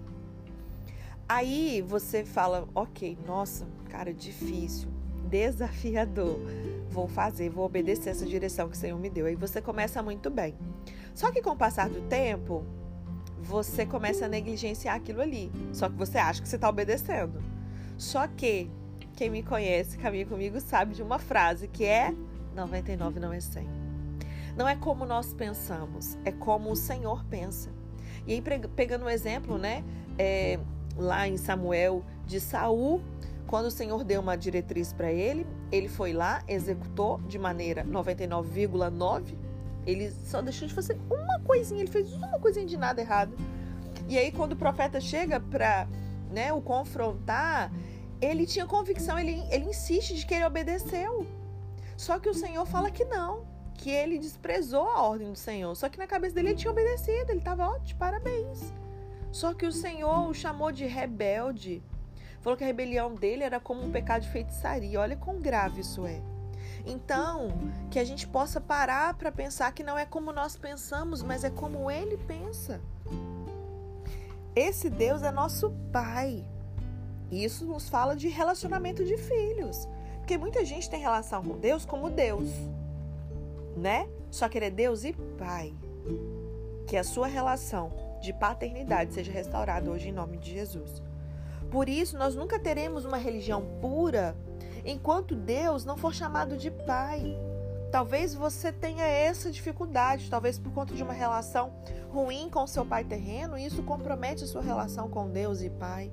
Aí 1.28 1.82
você 1.82 2.24
fala, 2.24 2.68
ok, 2.76 3.18
nossa, 3.26 3.68
cara, 3.90 4.14
difícil, 4.14 4.90
desafiador. 5.28 6.40
Vou 6.90 7.08
fazer, 7.08 7.50
vou 7.50 7.66
obedecer 7.66 8.12
essa 8.12 8.26
direção 8.26 8.70
que 8.70 8.76
o 8.76 8.80
Senhor 8.80 9.00
me 9.00 9.10
deu. 9.10 9.26
Aí 9.26 9.36
você 9.36 9.62
começa 9.62 10.04
muito 10.04 10.30
bem. 10.30 10.56
Só 11.14 11.32
que 11.32 11.42
com 11.42 11.52
o 11.52 11.58
passar 11.58 11.90
do 11.90 12.02
tempo, 12.04 12.64
você 13.40 13.86
começa 13.86 14.26
a 14.26 14.30
negligenciar 14.30 14.96
aquilo 14.96 15.22
ali. 15.22 15.52
Só 15.74 15.90
que 15.90 15.96
você 15.96 16.18
acha 16.18 16.42
que 16.42 16.48
você 16.48 16.58
está 16.58 16.70
obedecendo. 16.70 17.42
Só 17.98 18.28
que 18.28 18.70
quem 19.16 19.30
me 19.30 19.42
conhece, 19.42 19.98
caminha 19.98 20.26
comigo, 20.26 20.60
sabe 20.60 20.94
de 20.94 21.02
uma 21.02 21.18
frase 21.18 21.68
que 21.68 21.86
é 21.86 22.14
99 22.54 23.20
não 23.20 23.34
é 23.34 23.40
100. 23.40 23.68
Não 24.56 24.68
é 24.68 24.76
como 24.76 25.06
nós 25.06 25.34
pensamos, 25.34 26.18
é 26.24 26.32
como 26.32 26.72
o 26.72 26.76
Senhor 26.76 27.26
pensa. 27.26 27.70
E 28.26 28.34
aí, 28.34 28.44
pegando 28.76 29.06
um 29.06 29.10
exemplo, 29.10 29.58
né? 29.58 29.84
É, 30.18 30.60
lá 30.98 31.28
em 31.28 31.38
Samuel 31.38 32.04
de 32.26 32.40
Saul, 32.40 33.02
quando 33.48 33.66
o 33.66 33.72
Senhor 33.72 34.04
deu 34.04 34.22
uma 34.22 34.36
diretriz 34.36 34.92
para 34.92 35.12
ele, 35.12 35.46
ele 35.72 35.88
foi 35.88 36.14
lá, 36.14 36.44
executou 36.48 37.20
de 37.28 37.38
maneira 37.38 37.84
99,9. 37.86 39.36
Ele 39.86 40.10
só 40.10 40.42
deixou 40.42 40.68
de 40.68 40.74
fazer 40.74 40.98
uma 41.10 41.40
coisinha, 41.42 41.82
ele 41.82 41.92
fez 41.92 42.12
uma 42.14 42.40
coisinha 42.40 42.66
de 42.66 42.76
nada 42.76 43.02
errado. 43.02 43.36
E 44.08 44.18
aí, 44.18 44.32
quando 44.32 44.54
o 44.54 44.56
profeta 44.56 45.00
chega 45.00 45.40
para 45.40 45.88
né, 46.32 46.52
o 46.52 46.62
confrontar, 46.62 47.72
ele 48.20 48.46
tinha 48.46 48.66
convicção, 48.66 49.20
ele, 49.20 49.44
ele 49.52 49.66
insiste 49.66 50.16
de 50.16 50.26
que 50.26 50.34
ele 50.34 50.46
obedeceu. 50.46 51.28
Só 51.96 52.20
que 52.20 52.30
o 52.30 52.34
Senhor 52.34 52.66
fala 52.66 52.90
que 52.90 53.06
não, 53.06 53.46
que 53.76 53.90
ele 53.90 54.18
desprezou 54.18 54.88
a 54.90 55.02
ordem 55.04 55.32
do 55.32 55.38
Senhor. 55.38 55.76
Só 55.76 55.88
que 55.88 56.00
na 56.00 56.08
cabeça 56.08 56.36
dele 56.36 56.50
ele 56.50 56.58
tinha 56.58 56.72
obedecido, 56.72 57.30
ele 57.30 57.40
estava, 57.40 57.68
ó, 57.68 57.78
de 57.78 57.94
parabéns. 57.96 58.74
Só 59.36 59.54
que 59.54 59.66
o 59.66 59.72
Senhor 59.72 60.30
o 60.30 60.34
chamou 60.34 60.72
de 60.72 60.86
rebelde. 60.86 61.84
Falou 62.40 62.56
que 62.56 62.64
a 62.64 62.68
rebelião 62.68 63.14
dele 63.14 63.44
era 63.44 63.60
como 63.60 63.84
um 63.84 63.92
pecado 63.92 64.22
de 64.22 64.30
feitiçaria. 64.30 64.98
Olha 64.98 65.18
quão 65.18 65.42
grave 65.42 65.82
isso 65.82 66.06
é. 66.06 66.22
Então, 66.86 67.50
que 67.92 68.00
a 68.00 68.06
gente 68.06 68.26
possa 68.26 68.62
parar 68.62 69.14
para 69.16 69.34
pensar 69.34 69.74
que 69.74 69.84
não 69.84 69.98
é 69.98 70.06
como 70.06 70.32
nós 70.32 70.56
pensamos, 70.56 71.22
mas 71.22 71.44
é 71.44 71.50
como 71.50 71.92
ele 71.92 72.16
pensa. 72.16 72.80
Esse 74.56 74.90
Deus 74.90 75.22
é 75.22 75.32
nosso 75.32 75.70
Pai. 75.92 76.48
Isso 77.30 77.66
nos 77.66 77.90
fala 77.90 78.16
de 78.16 78.30
relacionamento 78.30 79.04
de 79.04 79.18
filhos. 79.18 79.86
Porque 80.20 80.38
muita 80.38 80.64
gente 80.64 80.90
tem 80.90 81.02
relação 81.02 81.44
com 81.44 81.60
Deus 81.60 81.86
como 81.86 82.10
Deus, 82.10 82.50
né? 83.76 84.08
Só 84.32 84.48
que 84.48 84.58
ele 84.58 84.68
é 84.68 84.72
Deus 84.72 85.04
e 85.04 85.12
Pai. 85.38 85.74
Que 86.88 86.96
a 86.96 87.04
sua 87.04 87.28
relação 87.28 88.05
de 88.26 88.34
paternidade 88.34 89.14
seja 89.14 89.32
restaurado 89.32 89.92
hoje 89.92 90.10
em 90.10 90.12
nome 90.12 90.38
de 90.38 90.52
Jesus. 90.52 91.02
Por 91.70 91.88
isso, 91.88 92.18
nós 92.18 92.36
nunca 92.36 92.60
teremos 92.60 93.06
uma 93.06 93.18
religião 93.18 93.64
pura 93.80 94.36
enquanto 94.84 95.36
Deus 95.36 95.86
não 95.86 95.96
for 95.96 96.14
chamado 96.14 96.58
de 96.58 96.72
Pai. 96.72 97.38
Talvez 97.92 98.34
você 98.34 98.72
tenha 98.72 99.06
essa 99.06 99.52
dificuldade, 99.52 100.30
talvez 100.30 100.60
por 100.60 100.74
conta 100.74 100.94
de 100.94 101.04
uma 101.04 101.14
relação 101.14 101.72
ruim 102.10 102.50
com 102.50 102.68
seu 102.68 102.86
pai 102.86 103.06
terreno, 103.06 103.58
e 103.58 103.66
isso 103.66 103.84
compromete 103.84 104.44
a 104.44 104.48
sua 104.48 104.62
relação 104.62 105.10
com 105.10 105.30
Deus 105.30 105.62
e 105.62 105.70
Pai. 105.70 106.12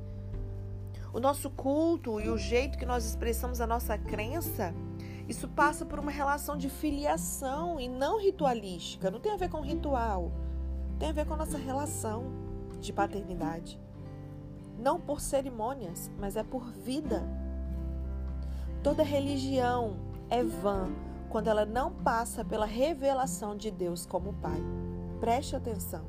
O 1.13 1.19
nosso 1.19 1.51
culto 1.51 2.21
e 2.21 2.29
o 2.29 2.39
jeito 2.39 2.79
que 2.79 2.87
nós 2.87 3.05
expressamos 3.05 3.61
a 3.61 3.67
nossa 3.67 3.99
crença, 3.99 4.73
isso 5.29 5.49
passa 5.49 5.85
por 5.85 5.99
uma 5.99 6.11
relação 6.11 6.57
de 6.57 6.71
filiação 6.71 7.81
e 7.81 7.89
não 7.89 8.21
ritualística, 8.21 9.11
não 9.11 9.21
tem 9.21 9.33
a 9.33 9.37
ver 9.37 9.49
com 9.49 9.61
ritual 9.61 10.31
tem 11.03 11.11
a 11.11 11.13
ver 11.13 11.27
com 11.27 11.35
a 11.35 11.39
nossa 11.39 11.59
relação 11.59 12.27
de 12.81 12.93
paternidade. 12.93 13.77
Não 14.79 15.01
por 15.01 15.21
cerimônias, 15.21 16.09
mas 16.17 16.37
é 16.37 16.45
por 16.45 16.71
vida. 16.71 17.25
Toda 18.85 19.03
religião 19.03 19.97
é 20.31 20.45
vã 20.45 20.93
quando 21.29 21.49
ela 21.49 21.67
não 21.67 21.93
passa 21.93 22.45
pela 22.45 22.67
revelação 22.67 23.57
de 23.57 23.69
Deus 23.69 24.07
como 24.07 24.35
Pai. 24.35 24.63
Preste 25.19 25.57
atenção. 25.57 26.05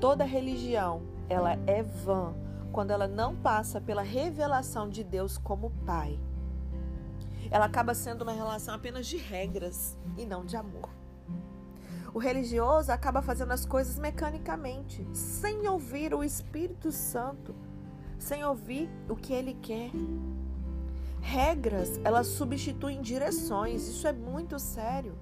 Toda 0.00 0.22
religião, 0.22 1.02
ela 1.28 1.58
é 1.66 1.82
vã 1.82 2.32
quando 2.70 2.92
ela 2.92 3.08
não 3.08 3.34
passa 3.34 3.80
pela 3.80 4.02
revelação 4.02 4.88
de 4.88 5.02
Deus 5.02 5.36
como 5.36 5.72
Pai. 5.84 6.16
Ela 7.50 7.64
acaba 7.64 7.92
sendo 7.92 8.22
uma 8.22 8.32
relação 8.32 8.72
apenas 8.72 9.08
de 9.08 9.16
regras 9.16 9.98
e 10.16 10.24
não 10.24 10.44
de 10.44 10.56
amor. 10.56 11.01
O 12.14 12.18
religioso 12.18 12.92
acaba 12.92 13.22
fazendo 13.22 13.52
as 13.52 13.64
coisas 13.64 13.98
mecanicamente, 13.98 15.06
sem 15.14 15.66
ouvir 15.66 16.12
o 16.12 16.22
Espírito 16.22 16.92
Santo, 16.92 17.54
sem 18.18 18.44
ouvir 18.44 18.90
o 19.08 19.16
que 19.16 19.32
ele 19.32 19.54
quer. 19.54 19.90
Regras, 21.20 21.98
elas 22.04 22.26
substituem 22.26 23.00
direções, 23.00 23.88
isso 23.88 24.06
é 24.06 24.12
muito 24.12 24.58
sério. 24.58 25.16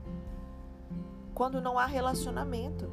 Quando 1.33 1.61
não 1.61 1.79
há 1.79 1.87
relacionamento. 1.87 2.91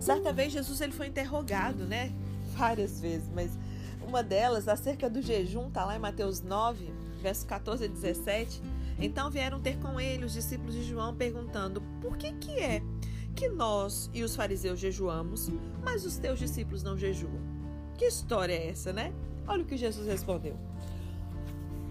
Certa 0.00 0.32
vez 0.32 0.52
Jesus 0.52 0.80
ele 0.80 0.92
foi 0.92 1.06
interrogado, 1.06 1.84
né? 1.84 2.12
Várias 2.56 3.00
vezes, 3.00 3.30
mas 3.32 3.56
uma 4.02 4.22
delas 4.22 4.66
acerca 4.66 5.08
do 5.08 5.22
jejum, 5.22 5.70
tá 5.70 5.84
lá 5.84 5.94
em 5.94 6.00
Mateus 6.00 6.40
9, 6.40 6.92
verso 7.20 7.46
14 7.46 7.84
a 7.84 7.88
17 7.88 8.62
então 9.00 9.30
vieram 9.30 9.60
ter 9.60 9.78
com 9.78 10.00
ele 10.00 10.24
os 10.24 10.32
discípulos 10.32 10.74
de 10.74 10.82
João, 10.82 11.14
perguntando: 11.14 11.80
Por 12.00 12.16
que, 12.16 12.32
que 12.32 12.58
é 12.58 12.82
que 13.34 13.48
nós 13.48 14.10
e 14.12 14.22
os 14.22 14.34
fariseus 14.34 14.80
jejuamos, 14.80 15.48
mas 15.84 16.04
os 16.04 16.18
teus 16.18 16.38
discípulos 16.38 16.82
não 16.82 16.96
jejuam? 16.96 17.40
Que 17.96 18.06
história 18.06 18.52
é 18.52 18.68
essa, 18.68 18.92
né? 18.92 19.12
Olha 19.46 19.62
o 19.62 19.66
que 19.66 19.76
Jesus 19.76 20.06
respondeu. 20.06 20.56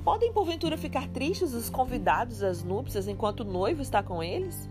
Podem 0.04 0.32
porventura 0.32 0.78
ficar 0.78 1.08
tristes 1.10 1.54
os 1.54 1.70
convidados 1.70 2.44
às 2.44 2.64
núpcias 2.64 3.08
enquanto 3.08 3.42
o 3.42 3.46
noivo 3.46 3.82
está 3.82 4.02
com 4.04 4.24
eles? 4.24 4.70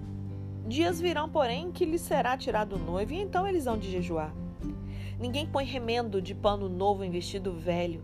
Dias 0.66 1.00
virão, 1.00 1.28
porém, 1.28 1.70
que 1.70 1.84
lhes 1.84 2.00
será 2.00 2.36
tirado 2.36 2.76
o 2.76 2.78
noivo 2.78 3.12
e 3.12 3.20
então 3.20 3.46
eles 3.46 3.66
hão 3.66 3.78
de 3.78 3.90
jejuar. 3.90 4.34
Ninguém 5.18 5.46
põe 5.46 5.64
remendo 5.64 6.20
de 6.20 6.34
pano 6.34 6.68
novo 6.68 7.04
em 7.04 7.10
vestido 7.10 7.52
velho 7.52 8.02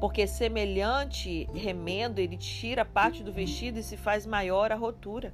porque 0.00 0.26
semelhante 0.26 1.48
remendo 1.54 2.20
ele 2.20 2.36
tira 2.36 2.84
parte 2.84 3.22
do 3.22 3.32
vestido 3.32 3.78
e 3.78 3.82
se 3.82 3.96
faz 3.96 4.26
maior 4.26 4.72
a 4.72 4.76
rotura. 4.76 5.32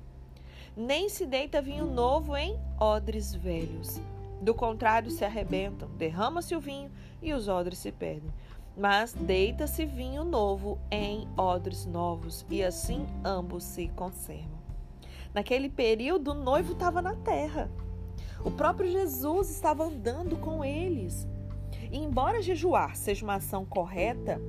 Nem 0.76 1.08
se 1.08 1.24
deita 1.24 1.62
vinho 1.62 1.86
novo 1.86 2.36
em 2.36 2.58
odres 2.80 3.34
velhos. 3.34 4.00
Do 4.40 4.54
contrário, 4.54 5.10
se 5.10 5.24
arrebentam, 5.24 5.88
derrama-se 5.96 6.54
o 6.54 6.60
vinho 6.60 6.90
e 7.22 7.32
os 7.32 7.48
odres 7.48 7.78
se 7.78 7.92
perdem. 7.92 8.32
Mas 8.76 9.14
deita-se 9.14 9.86
vinho 9.86 10.24
novo 10.24 10.78
em 10.90 11.28
odres 11.36 11.86
novos, 11.86 12.44
e 12.50 12.62
assim 12.62 13.06
ambos 13.24 13.62
se 13.62 13.88
conservam. 13.88 14.58
Naquele 15.32 15.68
período, 15.68 16.32
o 16.32 16.34
noivo 16.34 16.72
estava 16.72 17.00
na 17.00 17.14
terra. 17.14 17.70
O 18.44 18.50
próprio 18.50 18.90
Jesus 18.90 19.50
estava 19.50 19.84
andando 19.84 20.36
com 20.36 20.64
eles. 20.64 21.26
E 21.90 21.98
embora 21.98 22.42
jejuar 22.42 22.96
seja 22.96 23.24
uma 23.24 23.36
ação 23.36 23.64
correta, 23.64 24.40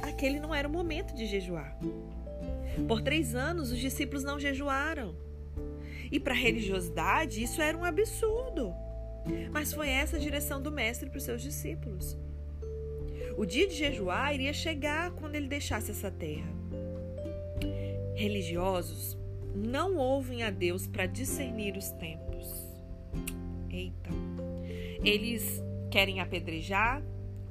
aquele 0.00 0.40
não 0.40 0.54
era 0.54 0.68
o 0.68 0.70
momento 0.70 1.14
de 1.14 1.26
jejuar. 1.26 1.78
Por 2.86 3.02
três 3.02 3.34
anos, 3.34 3.72
os 3.72 3.78
discípulos 3.78 4.24
não 4.24 4.38
jejuaram. 4.38 5.16
E 6.10 6.18
para 6.18 6.32
a 6.32 6.36
religiosidade, 6.36 7.42
isso 7.42 7.60
era 7.60 7.76
um 7.76 7.84
absurdo. 7.84 8.72
Mas 9.52 9.72
foi 9.72 9.88
essa 9.88 10.16
a 10.16 10.20
direção 10.20 10.60
do 10.60 10.70
Mestre 10.70 11.10
para 11.10 11.18
os 11.18 11.24
seus 11.24 11.42
discípulos. 11.42 12.16
O 13.36 13.44
dia 13.44 13.68
de 13.68 13.74
jejuar 13.74 14.34
iria 14.34 14.52
chegar 14.52 15.12
quando 15.12 15.34
ele 15.34 15.48
deixasse 15.48 15.90
essa 15.90 16.10
terra. 16.10 16.50
Religiosos 18.14 19.16
não 19.54 19.96
ouvem 19.96 20.42
a 20.42 20.50
Deus 20.50 20.86
para 20.86 21.06
discernir 21.06 21.76
os 21.76 21.90
tempos. 21.92 22.48
Eita. 23.70 24.10
Eles 25.04 25.62
Querem 25.90 26.20
apedrejar 26.20 27.02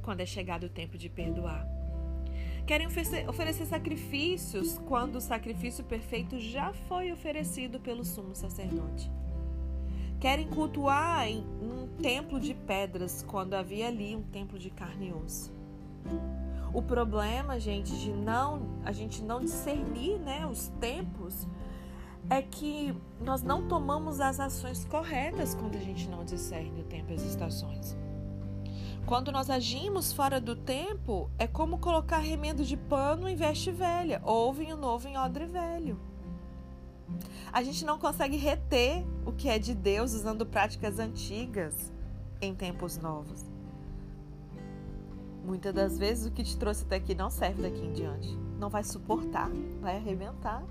quando 0.01 0.21
é 0.21 0.25
chegado 0.25 0.65
o 0.65 0.69
tempo 0.69 0.97
de 0.97 1.09
perdoar. 1.09 1.67
Querem 2.65 2.87
oferecer 2.87 3.65
sacrifícios 3.65 4.77
quando 4.87 5.15
o 5.15 5.21
sacrifício 5.21 5.83
perfeito 5.85 6.37
já 6.39 6.73
foi 6.73 7.11
oferecido 7.11 7.79
pelo 7.79 8.03
sumo 8.03 8.35
sacerdote. 8.35 9.09
Querem 10.19 10.49
cultuar 10.49 11.27
em 11.27 11.45
um 11.61 11.87
templo 12.01 12.39
de 12.39 12.53
pedras 12.53 13.23
quando 13.23 13.53
havia 13.53 13.87
ali 13.87 14.15
um 14.15 14.23
templo 14.23 14.59
de 14.59 14.69
carne 14.69 15.09
e 15.09 15.13
osso. 15.13 15.53
O 16.73 16.81
problema, 16.81 17.59
gente, 17.59 17.97
de 17.97 18.11
não 18.11 18.79
a 18.83 18.91
gente 18.91 19.23
não 19.23 19.39
discernir, 19.39 20.19
né, 20.19 20.45
os 20.45 20.67
tempos 20.79 21.47
é 22.29 22.41
que 22.41 22.93
nós 23.21 23.41
não 23.41 23.67
tomamos 23.67 24.19
as 24.19 24.39
ações 24.39 24.83
corretas 24.85 25.55
quando 25.55 25.75
a 25.77 25.81
gente 25.81 26.09
não 26.09 26.25
discerne 26.25 26.81
o 26.81 26.83
tempo 26.83 27.11
e 27.11 27.15
as 27.15 27.23
estações. 27.23 27.95
Quando 29.07 29.31
nós 29.31 29.49
agimos 29.49 30.11
fora 30.11 30.41
do 30.41 30.53
tempo, 30.53 31.31
é 31.39 31.47
como 31.47 31.79
colocar 31.79 32.17
remendo 32.17 32.65
de 32.65 32.75
pano 32.75 33.29
em 33.29 33.37
veste 33.37 33.71
velha 33.71 34.21
ou 34.25 34.51
vinho 34.51 34.75
novo 34.75 35.07
em 35.07 35.17
odre 35.17 35.45
velho. 35.45 35.97
A 37.53 37.63
gente 37.63 37.85
não 37.85 37.97
consegue 37.97 38.35
reter 38.35 39.07
o 39.25 39.31
que 39.31 39.47
é 39.47 39.57
de 39.57 39.73
Deus 39.73 40.11
usando 40.11 40.45
práticas 40.45 40.99
antigas 40.99 41.93
em 42.41 42.53
tempos 42.53 42.97
novos. 42.97 43.45
Muitas 45.41 45.73
das 45.73 45.97
vezes 45.97 46.25
o 46.27 46.31
que 46.31 46.43
te 46.43 46.57
trouxe 46.57 46.83
até 46.83 46.97
aqui 46.97 47.15
não 47.15 47.29
serve 47.29 47.61
daqui 47.61 47.79
em 47.79 47.93
diante. 47.93 48.37
Não 48.59 48.69
vai 48.69 48.83
suportar, 48.83 49.49
vai 49.79 49.95
arrebentar. 49.95 50.61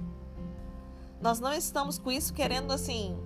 Nós 1.22 1.40
não 1.40 1.54
estamos 1.54 1.98
com 1.98 2.12
isso 2.12 2.34
querendo 2.34 2.70
assim 2.70 3.16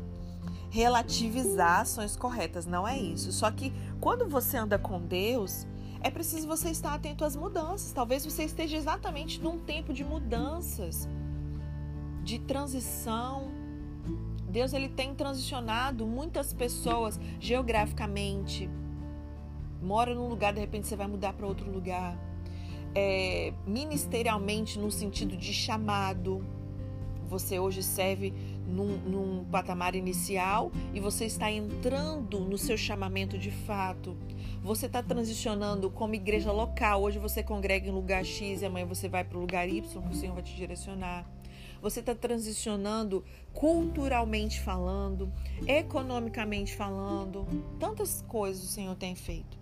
relativizar 0.70 1.80
ações 1.80 2.16
corretas, 2.16 2.64
não 2.64 2.86
é 2.86 2.96
isso. 2.96 3.32
Só 3.32 3.50
que 3.50 3.72
quando 4.00 4.28
você 4.28 4.56
anda 4.56 4.78
com 4.78 5.00
Deus, 5.00 5.66
é 6.00 6.10
preciso 6.10 6.46
você 6.46 6.70
estar 6.70 6.94
atento 6.94 7.24
às 7.24 7.36
mudanças. 7.36 7.92
Talvez 7.92 8.24
você 8.24 8.44
esteja 8.44 8.76
exatamente 8.76 9.40
num 9.40 9.58
tempo 9.58 9.92
de 9.92 10.04
mudanças, 10.04 11.08
de 12.22 12.38
transição. 12.38 13.50
Deus 14.48 14.72
ele 14.72 14.88
tem 14.88 15.14
transicionado 15.14 16.06
muitas 16.06 16.52
pessoas 16.52 17.20
geograficamente. 17.38 18.70
Mora 19.82 20.14
num 20.14 20.28
lugar, 20.28 20.52
de 20.52 20.60
repente 20.60 20.86
você 20.86 20.96
vai 20.96 21.06
mudar 21.06 21.32
para 21.32 21.46
outro 21.46 21.70
lugar. 21.70 22.16
É, 22.94 23.52
ministerialmente, 23.66 24.78
no 24.78 24.90
sentido 24.90 25.36
de 25.36 25.52
chamado. 25.52 26.44
Você 27.28 27.60
hoje 27.60 27.82
serve 27.82 28.34
num, 28.70 28.96
num 28.98 29.44
patamar 29.44 29.94
inicial 29.94 30.70
e 30.94 31.00
você 31.00 31.26
está 31.26 31.50
entrando 31.50 32.40
no 32.40 32.56
seu 32.56 32.76
chamamento 32.76 33.38
de 33.38 33.50
fato. 33.50 34.16
Você 34.62 34.86
está 34.86 35.02
transicionando 35.02 35.90
como 35.90 36.14
igreja 36.14 36.52
local. 36.52 37.02
Hoje 37.02 37.18
você 37.18 37.42
congrega 37.42 37.88
em 37.88 37.92
lugar 37.92 38.24
X 38.24 38.62
e 38.62 38.66
amanhã 38.66 38.86
você 38.86 39.08
vai 39.08 39.24
para 39.24 39.36
o 39.36 39.40
lugar 39.40 39.68
Y 39.68 39.82
que 39.82 39.98
o 39.98 40.14
Senhor 40.14 40.34
vai 40.34 40.42
te 40.42 40.54
direcionar. 40.54 41.26
Você 41.82 42.00
está 42.00 42.14
transicionando 42.14 43.24
culturalmente 43.54 44.60
falando, 44.60 45.32
economicamente 45.66 46.76
falando. 46.76 47.46
Tantas 47.78 48.22
coisas 48.22 48.64
o 48.64 48.68
Senhor 48.68 48.94
tem 48.96 49.14
feito. 49.14 49.58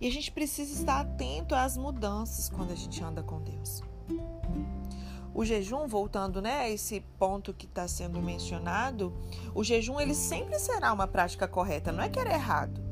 E 0.00 0.06
a 0.06 0.10
gente 0.10 0.30
precisa 0.30 0.72
estar 0.72 1.00
atento 1.00 1.54
às 1.54 1.76
mudanças 1.76 2.48
quando 2.48 2.72
a 2.72 2.76
gente 2.76 3.02
anda 3.02 3.22
com 3.22 3.40
Deus. 3.40 3.82
O 5.38 5.44
jejum, 5.44 5.86
voltando 5.86 6.42
né, 6.42 6.62
a 6.62 6.68
esse 6.68 7.00
ponto 7.16 7.54
que 7.54 7.64
está 7.64 7.86
sendo 7.86 8.20
mencionado, 8.20 9.14
o 9.54 9.62
jejum 9.62 10.00
ele 10.00 10.12
sempre 10.12 10.58
será 10.58 10.92
uma 10.92 11.06
prática 11.06 11.46
correta, 11.46 11.92
não 11.92 12.02
é 12.02 12.08
que 12.08 12.18
era 12.18 12.32
errado. 12.32 12.82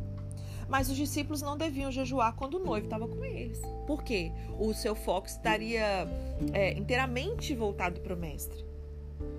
Mas 0.68 0.88
os 0.88 0.96
discípulos 0.96 1.42
não 1.42 1.56
deviam 1.56 1.90
jejuar 1.90 2.36
quando 2.36 2.54
o 2.54 2.64
noivo 2.64 2.86
estava 2.86 3.08
com 3.08 3.24
eles. 3.24 3.60
Por 3.84 4.04
quê? 4.04 4.30
O 4.60 4.72
seu 4.72 4.94
foco 4.94 5.26
estaria 5.26 6.06
é, 6.52 6.72
inteiramente 6.74 7.52
voltado 7.52 8.00
para 8.00 8.14
o 8.14 8.16
mestre. 8.16 8.64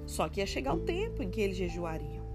Só 0.06 0.28
que 0.28 0.42
ia 0.42 0.46
chegar 0.46 0.74
o 0.74 0.82
tempo 0.82 1.24
em 1.24 1.30
que 1.30 1.40
eles 1.40 1.56
jejuariam. 1.56 2.28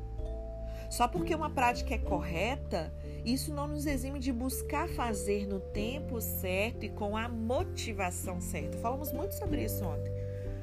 Só 0.89 1.07
porque 1.07 1.35
uma 1.35 1.51
prática 1.51 1.93
é 1.93 1.99
correta, 1.99 2.91
isso 3.27 3.53
não 3.53 3.69
nos 3.69 3.85
exime 3.85 4.19
de 4.19 4.33
buscar 4.33 4.89
fazer 4.89 5.47
no 5.47 5.61
tempo 5.61 6.19
certo 6.19 6.87
e 6.87 6.89
com 6.89 7.15
a 7.15 7.29
motivação 7.29 8.41
certa. 8.41 8.79
Falamos 8.79 9.13
muito 9.13 9.33
sobre 9.33 9.65
isso 9.65 9.85
ontem 9.85 10.22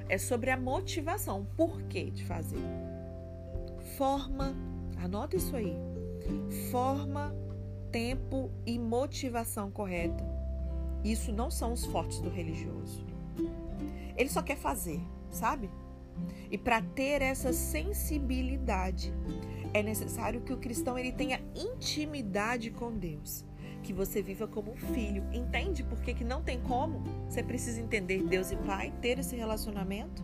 é 0.10 0.18
sobre 0.18 0.50
a 0.50 0.58
motivação, 0.58 1.42
o 1.42 1.46
porquê 1.46 2.10
de 2.10 2.26
fazer. 2.26 2.60
Forma, 3.96 4.56
anota 4.98 5.38
isso 5.38 5.56
aí. 5.56 5.74
Forma, 6.72 7.34
tempo 7.92 8.52
e 8.66 8.78
motivação 8.78 9.72
correta. 9.72 10.26
Isso 11.04 11.32
não 11.32 11.50
são 11.50 11.72
os 11.72 11.86
fortes 11.86 12.20
do 12.20 12.30
religioso. 12.30 13.06
Ele 14.18 14.30
só 14.30 14.42
quer 14.42 14.58
fazer, 14.58 15.00
sabe? 15.32 15.70
E 16.52 16.58
para 16.58 16.82
ter 16.82 17.22
essa 17.22 17.54
sensibilidade, 17.54 19.14
é 19.74 19.82
necessário 19.82 20.42
que 20.42 20.52
o 20.52 20.58
cristão 20.58 20.98
ele 20.98 21.14
tenha 21.14 21.40
intimidade 21.56 22.72
com 22.72 22.92
Deus 22.92 23.48
que 23.84 23.94
você 23.94 24.22
viva 24.22 24.48
como 24.48 24.72
um 24.72 24.78
filho. 24.78 25.24
Entende 25.34 25.84
por 25.84 26.00
que, 26.02 26.14
que 26.14 26.24
não 26.24 26.42
tem 26.42 26.60
como? 26.62 27.04
Você 27.28 27.44
precisa 27.44 27.82
entender 27.82 28.24
Deus 28.24 28.52
e 28.52 28.56
Pai, 28.58 28.94
ter 29.02 29.20
esse 29.20 29.36
relacionamento. 29.36 30.24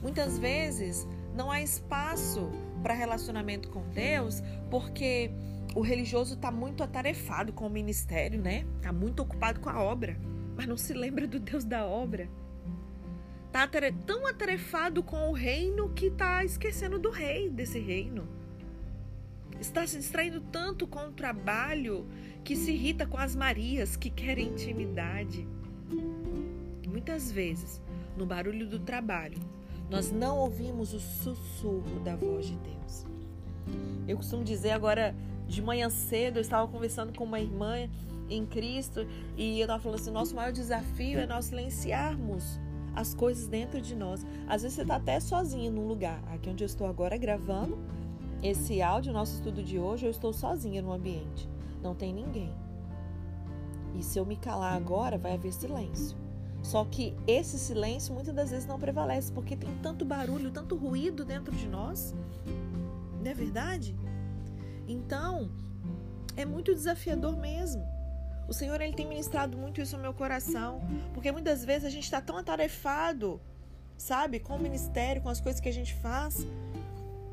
Muitas 0.00 0.38
vezes 0.38 1.06
não 1.34 1.50
há 1.50 1.60
espaço 1.60 2.50
para 2.82 2.94
relacionamento 2.94 3.70
com 3.70 3.82
Deus 3.90 4.42
porque 4.70 5.30
o 5.74 5.80
religioso 5.80 6.34
está 6.34 6.50
muito 6.50 6.82
atarefado 6.82 7.52
com 7.52 7.66
o 7.66 7.70
ministério, 7.70 8.40
né? 8.40 8.66
Está 8.76 8.92
muito 8.92 9.22
ocupado 9.22 9.60
com 9.60 9.70
a 9.70 9.80
obra, 9.82 10.16
mas 10.56 10.66
não 10.66 10.76
se 10.76 10.92
lembra 10.92 11.26
do 11.26 11.38
Deus 11.38 11.64
da 11.64 11.86
obra. 11.86 12.28
Está 13.46 13.68
tão 14.06 14.26
atarefado 14.26 15.02
com 15.02 15.28
o 15.28 15.32
reino 15.32 15.90
que 15.90 16.06
está 16.06 16.44
esquecendo 16.44 16.98
do 16.98 17.10
rei 17.10 17.50
desse 17.50 17.78
reino 17.78 18.41
está 19.62 19.86
se 19.86 19.96
distraindo 19.96 20.40
tanto 20.40 20.86
com 20.86 21.08
o 21.08 21.12
trabalho 21.12 22.06
que 22.44 22.56
se 22.56 22.72
irrita 22.72 23.06
com 23.06 23.16
as 23.16 23.34
Marias 23.34 23.96
que 23.96 24.10
querem 24.10 24.48
intimidade. 24.48 25.46
Muitas 26.86 27.30
vezes, 27.30 27.80
no 28.16 28.26
barulho 28.26 28.66
do 28.66 28.78
trabalho, 28.78 29.38
nós 29.88 30.10
não 30.10 30.38
ouvimos 30.38 30.92
o 30.92 31.00
sussurro 31.00 32.00
da 32.04 32.16
voz 32.16 32.46
de 32.46 32.56
Deus. 32.56 33.06
Eu 34.06 34.16
costumo 34.16 34.42
dizer 34.42 34.72
agora, 34.72 35.14
de 35.46 35.62
manhã 35.62 35.88
cedo, 35.88 36.38
eu 36.38 36.42
estava 36.42 36.66
conversando 36.66 37.16
com 37.16 37.24
uma 37.24 37.40
irmã 37.40 37.88
em 38.28 38.44
Cristo 38.44 39.06
e 39.36 39.60
eu 39.60 39.62
estava 39.62 39.80
falando 39.80 40.00
assim: 40.00 40.10
nosso 40.10 40.34
maior 40.34 40.52
desafio 40.52 41.20
é 41.20 41.26
nós 41.26 41.46
silenciarmos 41.46 42.58
as 42.96 43.14
coisas 43.14 43.46
dentro 43.46 43.80
de 43.80 43.94
nós. 43.94 44.26
Às 44.48 44.62
vezes 44.62 44.74
você 44.74 44.82
está 44.82 44.96
até 44.96 45.20
sozinho 45.20 45.70
num 45.70 45.86
lugar. 45.86 46.20
Aqui 46.32 46.50
onde 46.50 46.64
eu 46.64 46.66
estou 46.66 46.86
agora 46.86 47.16
gravando, 47.16 47.78
esse 48.42 48.82
áudio, 48.82 49.12
nosso 49.12 49.34
estudo 49.34 49.62
de 49.62 49.78
hoje, 49.78 50.06
eu 50.06 50.10
estou 50.10 50.32
sozinha 50.32 50.82
no 50.82 50.92
ambiente. 50.92 51.48
Não 51.80 51.94
tem 51.94 52.12
ninguém. 52.12 52.52
E 53.94 54.02
se 54.02 54.18
eu 54.18 54.26
me 54.26 54.36
calar 54.36 54.74
agora, 54.74 55.16
vai 55.16 55.34
haver 55.34 55.52
silêncio. 55.52 56.16
Só 56.62 56.84
que 56.84 57.16
esse 57.26 57.58
silêncio 57.58 58.14
muitas 58.14 58.34
das 58.34 58.50
vezes 58.50 58.66
não 58.66 58.78
prevalece 58.78 59.32
porque 59.32 59.56
tem 59.56 59.70
tanto 59.82 60.04
barulho, 60.04 60.50
tanto 60.50 60.76
ruído 60.76 61.24
dentro 61.24 61.54
de 61.54 61.68
nós. 61.68 62.14
Não 63.22 63.30
é 63.30 63.34
verdade? 63.34 63.96
Então, 64.88 65.50
é 66.36 66.44
muito 66.44 66.74
desafiador 66.74 67.36
mesmo. 67.36 67.84
O 68.48 68.52
Senhor 68.52 68.80
ele 68.80 68.94
tem 68.94 69.06
ministrado 69.06 69.56
muito 69.56 69.80
isso 69.80 69.96
no 69.96 70.02
meu 70.02 70.14
coração, 70.14 70.80
porque 71.14 71.30
muitas 71.30 71.64
vezes 71.64 71.84
a 71.84 71.90
gente 71.90 72.04
está 72.04 72.20
tão 72.20 72.36
atarefado, 72.36 73.40
sabe, 73.96 74.40
com 74.40 74.56
o 74.56 74.58
ministério, 74.58 75.22
com 75.22 75.28
as 75.28 75.40
coisas 75.40 75.60
que 75.60 75.68
a 75.68 75.72
gente 75.72 75.94
faz, 75.94 76.46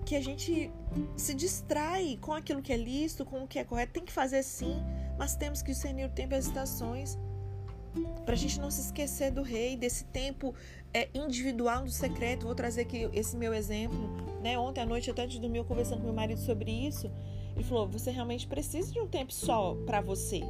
que 0.09 0.15
a 0.15 0.21
gente 0.21 0.71
se 1.15 1.35
distrai 1.35 2.17
com 2.19 2.33
aquilo 2.33 2.63
que 2.63 2.73
é 2.73 2.77
lícito, 2.77 3.23
com 3.23 3.43
o 3.43 3.47
que 3.47 3.59
é 3.59 3.63
correto. 3.63 3.93
Tem 3.93 4.03
que 4.03 4.11
fazer 4.11 4.41
sim, 4.41 4.75
mas 5.19 5.35
temos 5.35 5.61
que 5.61 5.71
discernir 5.71 6.03
o 6.05 6.09
tempo 6.09 6.33
e 6.33 6.37
as 6.37 6.47
estações. 6.47 7.15
Para 8.25 8.33
a 8.33 8.37
gente 8.37 8.59
não 8.59 8.71
se 8.71 8.81
esquecer 8.81 9.29
do 9.29 9.43
rei, 9.43 9.77
desse 9.77 10.05
tempo 10.05 10.55
é, 10.91 11.09
individual 11.13 11.83
do 11.83 11.91
secreto. 11.91 12.47
Vou 12.47 12.55
trazer 12.55 12.81
aqui 12.81 13.07
esse 13.13 13.37
meu 13.37 13.53
exemplo. 13.53 14.09
Né? 14.41 14.57
Ontem 14.57 14.81
à 14.81 14.85
noite, 14.85 15.11
até 15.11 15.21
antes 15.21 15.35
de 15.35 15.41
dormir, 15.41 15.59
eu 15.59 15.65
conversando 15.65 15.99
com 15.99 16.05
meu 16.05 16.13
marido 16.13 16.39
sobre 16.39 16.71
isso. 16.71 17.11
Ele 17.55 17.63
falou: 17.63 17.87
você 17.87 18.09
realmente 18.09 18.47
precisa 18.47 18.91
de 18.91 18.99
um 18.99 19.07
tempo 19.07 19.31
só 19.31 19.75
para 19.85 20.01
você. 20.01 20.41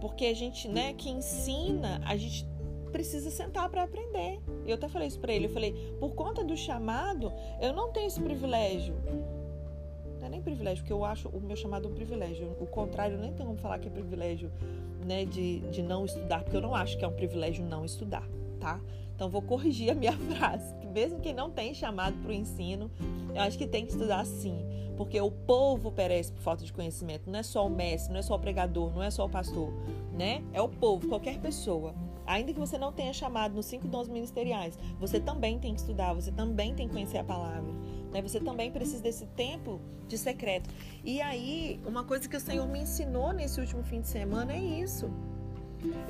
Porque 0.00 0.24
a 0.26 0.34
gente, 0.34 0.66
né, 0.66 0.94
que 0.94 1.08
ensina, 1.08 2.00
a 2.04 2.16
gente 2.16 2.44
precisa 2.90 3.30
sentar 3.30 3.68
para 3.68 3.84
aprender. 3.84 4.40
Eu 4.70 4.76
até 4.76 4.88
falei 4.88 5.08
isso 5.08 5.18
para 5.18 5.32
ele. 5.32 5.46
Eu 5.46 5.50
falei, 5.50 5.72
por 5.98 6.14
conta 6.14 6.44
do 6.44 6.56
chamado, 6.56 7.32
eu 7.60 7.72
não 7.72 7.90
tenho 7.90 8.06
esse 8.06 8.20
privilégio. 8.20 8.94
Não 10.18 10.26
é 10.26 10.30
nem 10.30 10.42
privilégio, 10.42 10.82
porque 10.82 10.92
eu 10.92 11.04
acho 11.04 11.28
o 11.28 11.40
meu 11.40 11.56
chamado 11.56 11.88
um 11.88 11.94
privilégio. 11.94 12.56
O 12.60 12.66
contrário, 12.66 13.16
nem 13.18 13.32
tem 13.32 13.46
como 13.46 13.58
falar 13.58 13.78
que 13.78 13.88
é 13.88 13.90
privilégio 13.90 14.50
né, 15.06 15.24
de, 15.24 15.60
de 15.60 15.82
não 15.82 16.04
estudar, 16.04 16.42
porque 16.42 16.56
eu 16.56 16.60
não 16.60 16.74
acho 16.74 16.98
que 16.98 17.04
é 17.04 17.08
um 17.08 17.12
privilégio 17.12 17.64
não 17.64 17.84
estudar, 17.84 18.28
tá? 18.60 18.80
Então 19.14 19.28
vou 19.28 19.42
corrigir 19.42 19.90
a 19.90 19.94
minha 19.94 20.12
frase, 20.36 20.74
que 20.76 20.86
mesmo 20.86 21.18
quem 21.20 21.32
não 21.32 21.50
tem 21.50 21.72
chamado 21.74 22.16
para 22.18 22.30
o 22.30 22.32
ensino, 22.34 22.90
eu 23.34 23.42
acho 23.42 23.56
que 23.56 23.66
tem 23.66 23.84
que 23.84 23.92
estudar 23.92 24.24
sim, 24.24 24.64
porque 24.96 25.20
o 25.20 25.30
povo 25.30 25.90
perece 25.90 26.32
por 26.32 26.42
falta 26.42 26.64
de 26.64 26.72
conhecimento. 26.72 27.30
Não 27.30 27.38
é 27.38 27.42
só 27.42 27.66
o 27.66 27.70
mestre, 27.70 28.12
não 28.12 28.20
é 28.20 28.22
só 28.22 28.34
o 28.34 28.38
pregador, 28.38 28.92
não 28.94 29.02
é 29.02 29.10
só 29.10 29.24
o 29.24 29.28
pastor, 29.28 29.72
né? 30.12 30.44
É 30.52 30.60
o 30.60 30.68
povo, 30.68 31.08
qualquer 31.08 31.38
pessoa. 31.38 31.94
Ainda 32.28 32.52
que 32.52 32.60
você 32.60 32.76
não 32.76 32.92
tenha 32.92 33.12
chamado 33.14 33.54
nos 33.54 33.64
cinco 33.64 33.88
dons 33.88 34.06
ministeriais, 34.06 34.78
você 35.00 35.18
também 35.18 35.58
tem 35.58 35.72
que 35.72 35.80
estudar, 35.80 36.12
você 36.12 36.30
também 36.30 36.74
tem 36.74 36.86
que 36.86 36.92
conhecer 36.92 37.16
a 37.16 37.24
palavra. 37.24 37.72
Né? 38.12 38.20
Você 38.20 38.38
também 38.38 38.70
precisa 38.70 39.02
desse 39.02 39.24
tempo 39.28 39.80
de 40.06 40.18
secreto. 40.18 40.68
E 41.02 41.22
aí, 41.22 41.80
uma 41.86 42.04
coisa 42.04 42.28
que 42.28 42.36
o 42.36 42.40
Senhor 42.40 42.68
me 42.68 42.80
ensinou 42.80 43.32
nesse 43.32 43.58
último 43.58 43.82
fim 43.82 44.02
de 44.02 44.08
semana 44.08 44.52
é 44.52 44.58
isso. 44.58 45.10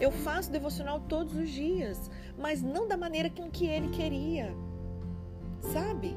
Eu 0.00 0.10
faço 0.10 0.50
devocional 0.50 0.98
todos 0.98 1.36
os 1.36 1.50
dias, 1.50 2.10
mas 2.36 2.62
não 2.62 2.88
da 2.88 2.96
maneira 2.96 3.30
com 3.30 3.48
que 3.48 3.66
ele 3.66 3.88
queria. 3.88 4.52
Sabe? 5.72 6.16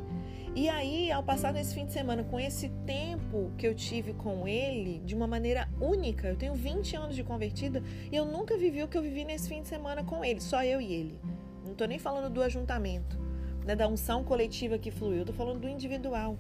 E 0.54 0.68
aí, 0.68 1.10
ao 1.10 1.24
passar 1.24 1.54
nesse 1.54 1.74
fim 1.74 1.86
de 1.86 1.94
semana 1.94 2.26
com 2.26 2.38
esse 2.38 2.68
tempo 2.86 3.54
que 3.58 3.66
eu 3.66 3.74
tive 3.74 4.14
com 4.14 4.46
ele 4.46 5.00
de 5.00 5.16
uma 5.16 5.26
maneira 5.26 5.70
única, 5.80 6.28
eu 6.28 6.36
tenho 6.36 6.54
20 6.54 6.94
anos 6.98 7.16
de 7.16 7.24
convertida 7.24 7.82
e 8.12 8.16
eu 8.16 8.26
nunca 8.26 8.58
vivi 8.58 8.84
o 8.84 8.88
que 8.88 8.98
eu 8.98 9.02
vivi 9.02 9.24
nesse 9.24 9.48
fim 9.48 9.62
de 9.62 9.70
semana 9.70 10.04
com 10.04 10.26
ele, 10.26 10.42
só 10.42 10.62
eu 10.62 10.82
e 10.82 10.92
ele. 10.92 11.18
Não 11.64 11.72
estou 11.72 11.88
nem 11.88 11.98
falando 11.98 12.30
do 12.30 12.44
ajuntamento, 12.44 13.18
né, 13.66 13.78
da 13.78 13.88
unção 13.88 14.26
coletiva 14.26 14.78
que 14.78 14.92
fluiu, 14.92 15.20
eu 15.20 15.26
tô 15.26 15.32
falando 15.32 15.62
do 15.62 15.70
individual. 15.70 16.38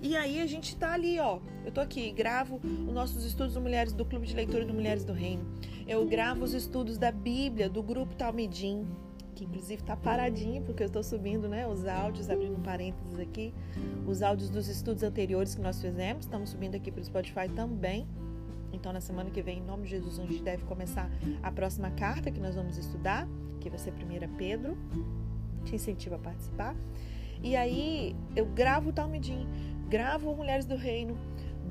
E 0.00 0.16
aí 0.16 0.40
a 0.40 0.46
gente 0.46 0.76
tá 0.76 0.92
ali, 0.92 1.18
ó. 1.18 1.40
Eu 1.64 1.72
tô 1.72 1.80
aqui, 1.80 2.12
gravo 2.12 2.60
os 2.62 2.94
nossos 2.94 3.24
estudos 3.24 3.54
do 3.54 3.60
Mulheres 3.60 3.92
do 3.92 4.04
Clube 4.04 4.26
de 4.26 4.36
Leitura 4.36 4.64
do 4.64 4.72
Mulheres 4.72 5.04
do 5.04 5.12
Reino. 5.12 5.44
Eu 5.88 6.06
gravo 6.06 6.44
os 6.44 6.54
estudos 6.54 6.96
da 6.96 7.10
Bíblia 7.10 7.68
do 7.68 7.82
grupo 7.82 8.14
Talmidim, 8.14 8.86
que 9.36 9.44
inclusive 9.44 9.82
tá 9.82 9.94
paradinho 9.94 10.62
porque 10.62 10.82
eu 10.82 10.86
estou 10.86 11.02
subindo, 11.02 11.46
né, 11.46 11.68
os 11.68 11.86
áudios, 11.86 12.30
abrindo 12.30 12.56
um 12.56 12.62
parênteses 12.62 13.20
aqui, 13.20 13.54
os 14.06 14.22
áudios 14.22 14.48
dos 14.48 14.66
estudos 14.66 15.02
anteriores 15.02 15.54
que 15.54 15.60
nós 15.60 15.80
fizemos, 15.80 16.24
estamos 16.24 16.50
subindo 16.50 16.74
aqui 16.74 16.90
para 16.90 17.02
o 17.02 17.04
Spotify 17.04 17.48
também. 17.54 18.08
Então, 18.72 18.92
na 18.92 19.00
semana 19.00 19.30
que 19.30 19.42
vem, 19.42 19.58
em 19.58 19.62
nome 19.62 19.84
de 19.84 19.90
Jesus, 19.90 20.18
a 20.18 20.22
gente 20.22 20.42
deve 20.42 20.64
começar 20.64 21.10
a 21.42 21.52
próxima 21.52 21.90
carta 21.90 22.30
que 22.30 22.40
nós 22.40 22.54
vamos 22.54 22.76
estudar, 22.76 23.28
que 23.60 23.70
vai 23.70 23.78
ser 23.78 23.92
1 23.92 24.36
Pedro. 24.36 24.76
Te 25.64 25.74
incentivo 25.74 26.14
a 26.14 26.18
participar. 26.18 26.74
E 27.42 27.56
aí, 27.56 28.14
eu 28.34 28.46
gravo 28.46 28.90
o 28.90 28.92
Talmidim, 28.92 29.46
gravo 29.88 30.34
Mulheres 30.34 30.66
do 30.66 30.76
Reino, 30.76 31.16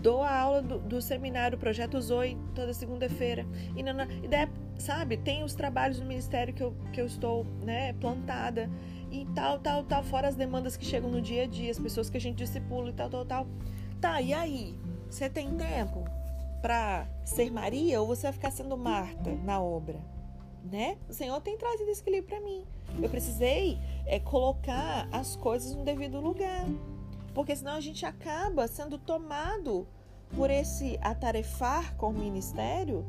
dou 0.01 0.23
a 0.23 0.35
aula 0.35 0.61
do, 0.61 0.79
do 0.79 1.01
seminário 1.01 1.57
Projeto 1.57 1.99
Zoe 2.01 2.37
toda 2.53 2.73
segunda-feira. 2.73 3.45
E, 3.75 3.81
e 4.23 4.27
daí, 4.27 4.47
sabe, 4.77 5.17
tem 5.17 5.43
os 5.43 5.55
trabalhos 5.55 5.99
do 5.99 6.05
ministério 6.05 6.53
que 6.53 6.63
eu, 6.63 6.75
que 6.91 6.99
eu 6.99 7.05
estou 7.05 7.45
né, 7.61 7.93
plantada 7.93 8.69
e 9.11 9.25
tal, 9.33 9.59
tal, 9.59 9.83
tal, 9.83 10.03
fora 10.03 10.27
as 10.27 10.35
demandas 10.35 10.75
que 10.75 10.85
chegam 10.85 11.09
no 11.09 11.21
dia 11.21 11.43
a 11.43 11.47
dia, 11.47 11.71
as 11.71 11.79
pessoas 11.79 12.09
que 12.09 12.17
a 12.17 12.21
gente 12.21 12.37
discipula 12.37 12.89
e 12.89 12.93
tal, 12.93 13.09
tal, 13.09 13.25
tal. 13.25 13.47
Tá, 14.01 14.21
e 14.21 14.33
aí? 14.33 14.75
Você 15.09 15.29
tem 15.29 15.55
tempo 15.55 16.03
para 16.61 17.07
ser 17.23 17.51
Maria 17.51 18.01
ou 18.01 18.07
você 18.07 18.23
vai 18.23 18.33
ficar 18.33 18.51
sendo 18.51 18.77
Marta 18.77 19.31
na 19.43 19.61
obra? 19.61 19.99
Né? 20.69 20.97
O 21.07 21.13
Senhor 21.13 21.39
tem 21.41 21.57
trazido 21.57 21.89
esse 21.91 22.01
equilíbrio 22.01 22.27
para 22.27 22.41
mim. 22.41 22.65
Eu 23.01 23.09
precisei 23.09 23.77
é, 24.05 24.19
colocar 24.19 25.07
as 25.11 25.35
coisas 25.35 25.75
no 25.75 25.83
devido 25.83 26.19
lugar. 26.19 26.65
Porque 27.33 27.55
senão 27.55 27.73
a 27.73 27.81
gente 27.81 28.05
acaba 28.05 28.67
sendo 28.67 28.97
tomado 28.97 29.87
por 30.35 30.49
esse 30.49 30.97
atarefar 31.01 31.95
com 31.95 32.09
o 32.09 32.13
ministério, 32.13 33.05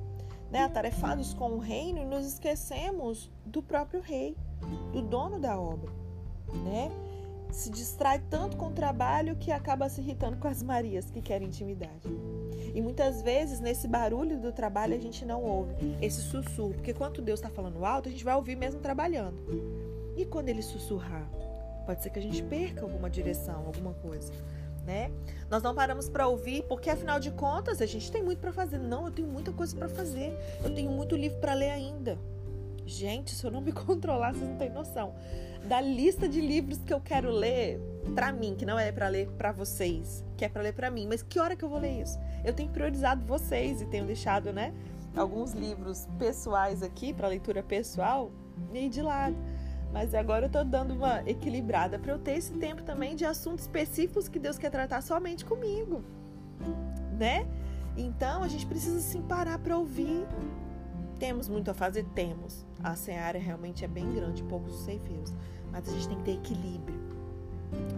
né, 0.51 0.63
atarefados 0.63 1.35
com 1.35 1.51
o 1.53 1.59
reino, 1.59 2.01
e 2.01 2.05
nos 2.05 2.27
esquecemos 2.27 3.31
do 3.45 3.63
próprio 3.63 4.01
rei, 4.01 4.37
do 4.93 5.03
dono 5.03 5.39
da 5.39 5.59
obra, 5.59 5.91
né? 6.65 6.91
Se 7.51 7.71
distrai 7.71 8.21
tanto 8.29 8.57
com 8.57 8.67
o 8.67 8.73
trabalho 8.73 9.37
que 9.37 9.51
acaba 9.51 9.89
se 9.89 10.01
irritando 10.01 10.37
com 10.37 10.49
as 10.49 10.63
Marias 10.63 11.11
que 11.11 11.23
querem 11.23 11.49
intimidade. 11.49 12.09
E 12.75 12.81
muitas 12.83 13.23
vezes, 13.23 13.61
nesse 13.61 13.89
barulho 13.89 14.39
do 14.39 14.53
trabalho, 14.53 14.95
a 14.95 14.99
gente 14.99 15.25
não 15.25 15.43
ouve 15.43 15.75
esse 16.03 16.21
sussurro. 16.21 16.75
Porque 16.75 16.93
quando 16.93 17.23
Deus 17.23 17.41
está 17.41 17.49
falando 17.49 17.85
alto, 17.87 18.09
a 18.09 18.13
gente 18.13 18.25
vai 18.25 18.35
ouvir 18.35 18.57
mesmo 18.57 18.81
trabalhando. 18.81 19.39
E 20.15 20.27
quando 20.27 20.51
ele 20.51 20.61
sussurrar? 20.61 21.27
Pode 21.87 22.03
ser 22.03 22.11
que 22.11 22.19
a 22.19 22.23
gente 22.23 22.43
perca 22.43 22.83
alguma 22.83 23.09
direção, 23.09 23.65
alguma 23.65 23.95
coisa. 23.95 24.31
Né? 24.87 25.11
Nós 25.51 25.63
não 25.63 25.75
paramos 25.75 26.09
para 26.09 26.29
ouvir, 26.29 26.63
porque 26.69 26.89
afinal 26.89 27.19
de 27.19 27.33
contas 27.33 27.83
a 27.83 27.87
gente 27.87 28.11
tem 28.11 28.23
muito 28.23 28.39
para 28.39 28.53
fazer. 28.53 28.79
Não, 28.79 29.07
eu 29.07 29.11
tenho 29.11 29.27
muita 29.27 29.53
coisa 29.53 29.77
para 29.77 29.89
fazer. 29.89 30.33
Eu 30.63 30.73
tenho 30.73 30.91
muito 30.91 31.17
livro 31.17 31.39
para 31.39 31.55
ler 31.55 31.71
ainda. 31.71 32.17
Gente, 32.87 33.35
se 33.35 33.45
eu 33.45 33.51
não 33.51 33.61
me 33.61 33.73
controlar, 33.75 34.33
vocês 34.33 34.49
não 34.49 34.57
têm 34.57 34.71
noção 34.71 35.13
da 35.67 35.81
lista 35.81 36.29
de 36.29 36.41
livros 36.41 36.79
que 36.79 36.95
eu 36.95 37.01
quero 37.01 37.31
ler 37.31 37.81
para 38.15 38.33
mim, 38.33 38.55
que 38.55 38.65
não 38.65 38.79
é 38.79 38.93
para 38.93 39.09
ler 39.09 39.29
para 39.33 39.53
vocês, 39.53 40.25
que 40.37 40.45
é 40.45 40.49
para 40.49 40.63
ler 40.63 40.73
para 40.73 40.91
mim. 40.91 41.07
Mas 41.09 41.23
que 41.23 41.39
hora 41.41 41.57
que 41.57 41.65
eu 41.65 41.69
vou 41.69 41.79
ler 41.79 42.03
isso? 42.03 42.19
Eu 42.45 42.55
tenho 42.55 42.71
priorizado 42.71 43.25
vocês 43.27 43.83
e 43.83 43.87
tenho 43.87 44.07
deixado, 44.07 44.53
né, 44.53 44.73
alguns 45.17 45.53
livros 45.53 46.07
pessoais 46.19 46.83
aqui 46.83 47.13
para 47.13 47.29
leitura 47.29 47.63
pessoal 47.63 48.31
meio 48.71 48.89
de 48.89 49.03
lado. 49.03 49.37
Mas 49.97 50.15
agora 50.15 50.45
eu 50.45 50.51
tô 50.51 50.63
dando 50.63 50.93
uma 50.93 51.23
equilibrada 51.27 51.99
para 51.99 52.13
eu 52.13 52.19
ter 52.19 52.33
esse 52.33 52.53
tempo 52.53 52.83
também 52.83 53.17
de 53.17 53.25
assuntos 53.25 53.65
específicos 53.65 54.29
que 54.29 54.39
Deus 54.39 54.59
quer 54.59 54.69
tratar 54.69 55.01
somente 55.01 55.43
comigo, 55.43 56.05
né? 57.19 57.47
Então 57.97 58.43
a 58.43 58.49
gente 58.49 58.67
precisa 58.67 59.01
sim 59.01 59.23
parar 59.23 59.59
para 59.59 59.75
ouvir. 59.79 60.27
Temos 61.19 61.49
muito 61.49 61.71
a 61.71 61.75
fazer, 61.75 62.05
temos. 62.15 62.67
A 62.85 62.95
seara 62.95 63.39
realmente 63.39 63.87
é 63.87 63.89
bem 63.89 64.13
grande, 64.13 64.43
poucos 64.43 64.85
ceifeiros, 64.85 65.35
mas 65.73 65.89
a 65.89 65.93
gente 65.93 66.09
tem 66.09 66.19
que 66.19 66.25
ter 66.25 66.33
equilíbrio. 66.33 67.01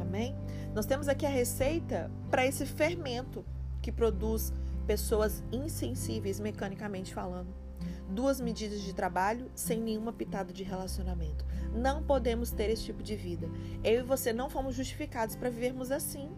Amém? 0.00 0.36
Nós 0.72 0.86
temos 0.86 1.08
aqui 1.08 1.26
a 1.26 1.30
receita 1.30 2.08
para 2.30 2.46
esse 2.46 2.64
fermento 2.64 3.44
que 3.82 3.90
produz 3.90 4.52
pessoas 4.86 5.42
insensíveis 5.50 6.38
mecanicamente 6.38 7.12
falando. 7.12 7.67
Duas 8.08 8.40
medidas 8.40 8.80
de 8.80 8.94
trabalho 8.94 9.50
sem 9.54 9.80
nenhuma 9.80 10.12
pitada 10.12 10.52
de 10.52 10.62
relacionamento. 10.62 11.44
Não 11.74 12.02
podemos 12.02 12.50
ter 12.50 12.70
esse 12.70 12.84
tipo 12.84 13.02
de 13.02 13.14
vida. 13.14 13.48
Eu 13.84 14.00
e 14.00 14.02
você 14.02 14.32
não 14.32 14.48
fomos 14.48 14.74
justificados 14.74 15.36
para 15.36 15.50
vivermos 15.50 15.90
assim. 15.90 16.30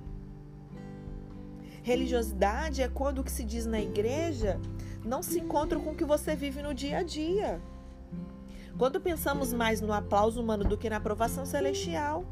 Religiosidade 1.83 2.83
é 2.83 2.89
quando 2.89 3.21
o 3.21 3.25
que 3.25 3.33
se 3.33 3.45
diz 3.45 3.65
na 3.67 3.81
igreja 3.81 4.61
não 5.05 5.23
se 5.23 5.39
encontra 5.39 5.79
com 5.79 5.91
o 5.91 5.95
que 5.95 6.05
você 6.05 6.35
vive 6.35 6.61
no 6.61 6.75
dia 6.75 6.99
a 6.99 7.03
dia. 7.03 7.61
Quando 8.77 9.01
pensamos 9.01 9.53
mais 9.53 9.81
no 9.81 9.93
aplauso 9.93 10.41
humano 10.41 10.65
do 10.65 10.77
que 10.77 10.91
na 10.91 10.97
aprovação 10.97 11.45
celestial. 11.47 12.25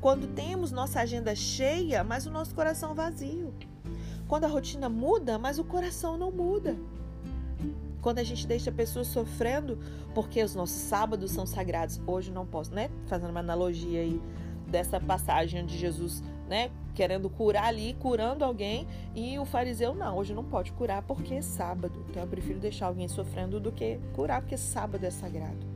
Quando 0.00 0.28
temos 0.28 0.70
nossa 0.70 1.00
agenda 1.00 1.34
cheia, 1.34 2.04
mas 2.04 2.26
o 2.26 2.30
nosso 2.30 2.54
coração 2.54 2.94
vazio. 2.94 3.52
Quando 4.28 4.44
a 4.44 4.48
rotina 4.48 4.88
muda, 4.88 5.38
mas 5.38 5.58
o 5.58 5.64
coração 5.64 6.16
não 6.16 6.30
muda. 6.30 6.76
Quando 8.08 8.20
a 8.20 8.24
gente 8.24 8.46
deixa 8.46 8.72
pessoas 8.72 9.06
sofrendo 9.08 9.78
porque 10.14 10.42
os 10.42 10.54
nossos 10.54 10.76
sábados 10.76 11.30
são 11.30 11.44
sagrados. 11.44 12.00
Hoje 12.06 12.30
não 12.30 12.46
posso, 12.46 12.74
né? 12.74 12.88
Fazendo 13.06 13.28
uma 13.28 13.40
analogia 13.40 14.00
aí 14.00 14.18
dessa 14.66 14.98
passagem 14.98 15.66
de 15.66 15.76
Jesus, 15.76 16.22
né, 16.48 16.70
querendo 16.94 17.28
curar 17.28 17.64
ali, 17.64 17.92
curando 18.00 18.46
alguém, 18.46 18.88
e 19.14 19.38
o 19.38 19.44
fariseu 19.44 19.94
não, 19.94 20.16
hoje 20.16 20.32
não 20.32 20.42
pode 20.42 20.72
curar 20.72 21.02
porque 21.02 21.34
é 21.34 21.42
sábado. 21.42 22.02
Então 22.08 22.22
eu 22.22 22.28
prefiro 22.30 22.58
deixar 22.58 22.86
alguém 22.86 23.08
sofrendo 23.08 23.60
do 23.60 23.70
que 23.70 24.00
curar 24.14 24.40
porque 24.40 24.56
sábado 24.56 25.04
é 25.04 25.10
sagrado. 25.10 25.66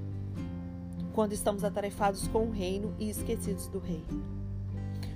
Quando 1.13 1.35
estamos 1.35 1.65
atarefados 1.65 2.27
com 2.29 2.47
o 2.47 2.51
reino 2.51 2.95
e 2.99 3.11
esquecidos 3.11 3.69
do 3.69 3.79
rei. 3.79 4.03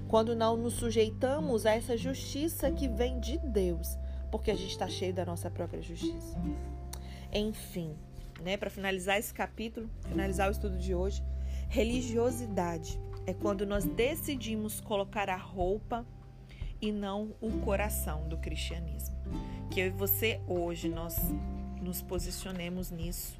Quando 0.06 0.36
não 0.36 0.54
nos 0.54 0.74
sujeitamos 0.74 1.64
a 1.64 1.70
essa 1.70 1.96
justiça 1.96 2.70
que 2.70 2.86
vem 2.86 3.18
de 3.18 3.38
Deus, 3.38 3.96
porque 4.30 4.50
a 4.50 4.54
gente 4.54 4.72
está 4.72 4.86
cheio 4.86 5.14
da 5.14 5.24
nossa 5.24 5.50
própria 5.50 5.80
justiça. 5.80 6.36
Enfim, 7.36 7.94
né, 8.42 8.56
para 8.56 8.70
finalizar 8.70 9.18
esse 9.18 9.32
capítulo, 9.34 9.90
finalizar 10.08 10.48
o 10.48 10.52
estudo 10.52 10.78
de 10.78 10.94
hoje, 10.94 11.22
religiosidade 11.68 12.98
é 13.26 13.34
quando 13.34 13.66
nós 13.66 13.84
decidimos 13.84 14.80
colocar 14.80 15.28
a 15.28 15.36
roupa 15.36 16.06
e 16.80 16.90
não 16.90 17.34
o 17.40 17.50
coração 17.60 18.26
do 18.26 18.38
cristianismo. 18.38 19.14
Que 19.70 19.80
eu 19.80 19.86
e 19.86 19.90
você 19.90 20.40
hoje 20.46 20.88
nós 20.88 21.18
nos 21.82 22.00
posicionemos 22.00 22.90
nisso, 22.90 23.38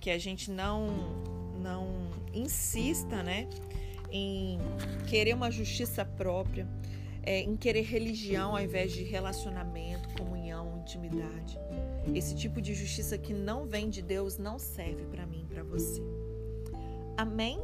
que 0.00 0.10
a 0.10 0.18
gente 0.18 0.50
não 0.50 0.86
não 1.60 2.10
insista, 2.32 3.22
né, 3.22 3.48
em 4.10 4.58
querer 5.08 5.34
uma 5.34 5.50
justiça 5.50 6.04
própria, 6.04 6.66
é, 7.22 7.40
em 7.40 7.56
querer 7.56 7.82
religião 7.82 8.56
ao 8.56 8.62
invés 8.62 8.92
de 8.92 9.02
relacionamento, 9.02 10.08
comunhão, 10.16 10.35
intimidade. 10.86 11.58
Esse 12.14 12.34
tipo 12.36 12.62
de 12.62 12.72
justiça 12.72 13.18
que 13.18 13.34
não 13.34 13.66
vem 13.66 13.90
de 13.90 14.00
Deus 14.00 14.38
não 14.38 14.58
serve 14.58 15.04
para 15.06 15.26
mim, 15.26 15.44
para 15.48 15.64
você. 15.64 16.00
Amém? 17.16 17.58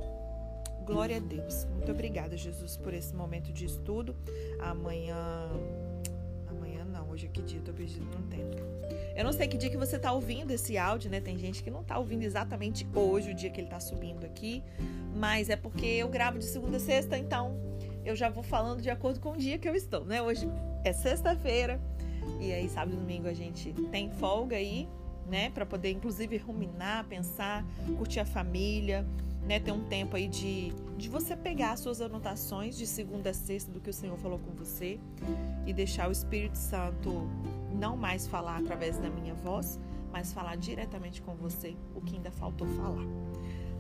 Glória 0.85 1.19
a 1.19 1.21
Deus. 1.21 1.65
Muito 1.67 1.93
obrigada, 1.93 2.37
Jesus, 2.37 2.77
por 2.77 2.93
esse 2.93 3.15
momento 3.15 3.53
de 3.53 3.65
estudo. 3.65 4.17
Amanhã. 4.59 5.49
Amanhã 6.49 6.85
não, 6.85 7.11
hoje 7.11 7.27
é 7.27 7.29
que 7.29 7.41
dia? 7.41 7.61
Tô 7.65 7.73
pedindo 7.73 8.19
um 8.19 8.23
tempo. 8.29 8.57
Eu 9.15 9.25
não 9.25 9.33
sei 9.33 9.47
que 9.47 9.57
dia 9.57 9.71
que 9.71 9.77
você 9.77 9.99
tá 9.99 10.13
ouvindo 10.13 10.51
esse 10.51 10.77
áudio, 10.77 11.09
né? 11.09 11.21
Tem 11.21 11.39
gente 11.39 11.63
que 11.63 11.71
não 11.71 11.85
tá 11.85 11.99
ouvindo 11.99 12.25
exatamente 12.25 12.87
hoje, 12.93 13.31
o 13.31 13.35
dia 13.35 13.51
que 13.51 13.61
ele 13.61 13.69
tá 13.69 13.79
subindo 13.79 14.25
aqui. 14.25 14.65
Mas 15.15 15.49
é 15.49 15.55
porque 15.55 15.87
eu 15.87 16.09
gravo 16.09 16.39
de 16.39 16.45
segunda 16.47 16.79
a 16.79 16.81
sexta, 16.81 17.17
então 17.17 17.57
eu 18.05 18.17
já 18.17 18.29
vou 18.29 18.43
falando 18.43 18.83
de 18.83 18.91
acordo 18.91 19.21
com 19.21 19.33
o 19.33 19.37
dia 19.37 19.59
que 19.59 19.69
eu 19.69 19.77
estou, 19.77 20.05
né? 20.05 20.21
Hoje 20.21 20.49
é 20.83 20.93
sexta-feira. 20.93 21.81
E 22.41 22.53
aí, 22.53 22.69
sábado 22.69 22.95
e 22.95 22.97
domingo 22.97 23.29
a 23.29 23.35
gente 23.35 23.73
tem 23.91 24.11
folga 24.11 24.57
aí, 24.57 24.89
né? 25.27 25.51
Para 25.51 25.65
poder, 25.65 25.91
inclusive, 25.91 26.37
ruminar, 26.37 27.05
pensar, 27.07 27.65
curtir 27.97 28.21
a 28.21 28.25
família 28.25 29.07
né, 29.47 29.59
ter 29.59 29.73
um 29.73 29.85
tempo 29.85 30.17
aí 30.17 30.29
de, 30.29 30.73
de 30.97 31.09
você 31.09 31.37
pegar 31.37 31.73
as 31.73 31.81
suas 31.81 32.01
anotações 32.01 32.77
de 32.77 32.87
segunda 32.87 33.31
a 33.31 33.35
sexta 33.35 33.73
do 33.73 33.81
que 33.81 33.91
o 33.91 33.93
Senhor 33.93 34.17
falou 34.17 34.39
com 34.39 34.53
você 34.53 34.99
e 35.67 35.73
deixar 35.73 36.09
o 36.09 36.13
Espírito 36.13 36.57
Santo 36.57 37.29
não 37.73 37.97
mais 37.97 38.27
falar 38.27 38.59
através 38.59 38.99
da 38.99 39.11
minha 39.11 39.35
voz, 39.35 39.81
mas 40.13 40.33
falar 40.33 40.57
diretamente 40.57 41.21
com 41.23 41.35
você 41.35 41.75
o 41.95 42.01
que 42.01 42.17
ainda 42.17 42.31
faltou 42.31 42.69
falar. 42.69 43.07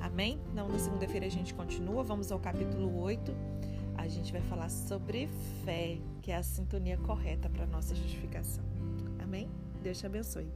Amém? 0.00 0.40
Então, 0.50 0.68
na 0.68 0.78
segunda-feira 0.78 1.26
a 1.26 1.31
gente 1.31 1.55
continua, 1.55 2.02
vamos 2.02 2.33
ao 2.33 2.40
capítulo 2.40 3.00
8. 3.00 3.33
A 3.96 4.09
gente 4.09 4.33
vai 4.33 4.42
falar 4.42 4.68
sobre 4.68 5.28
fé, 5.64 5.98
que 6.20 6.31
é 6.31 6.37
a 6.37 6.42
sintonia 6.42 6.96
correta 6.98 7.48
para 7.48 7.66
nossa 7.66 7.94
justificação. 7.94 8.64
Amém? 9.22 9.48
Deus 9.83 9.98
te 9.98 10.07
abençoe. 10.07 10.46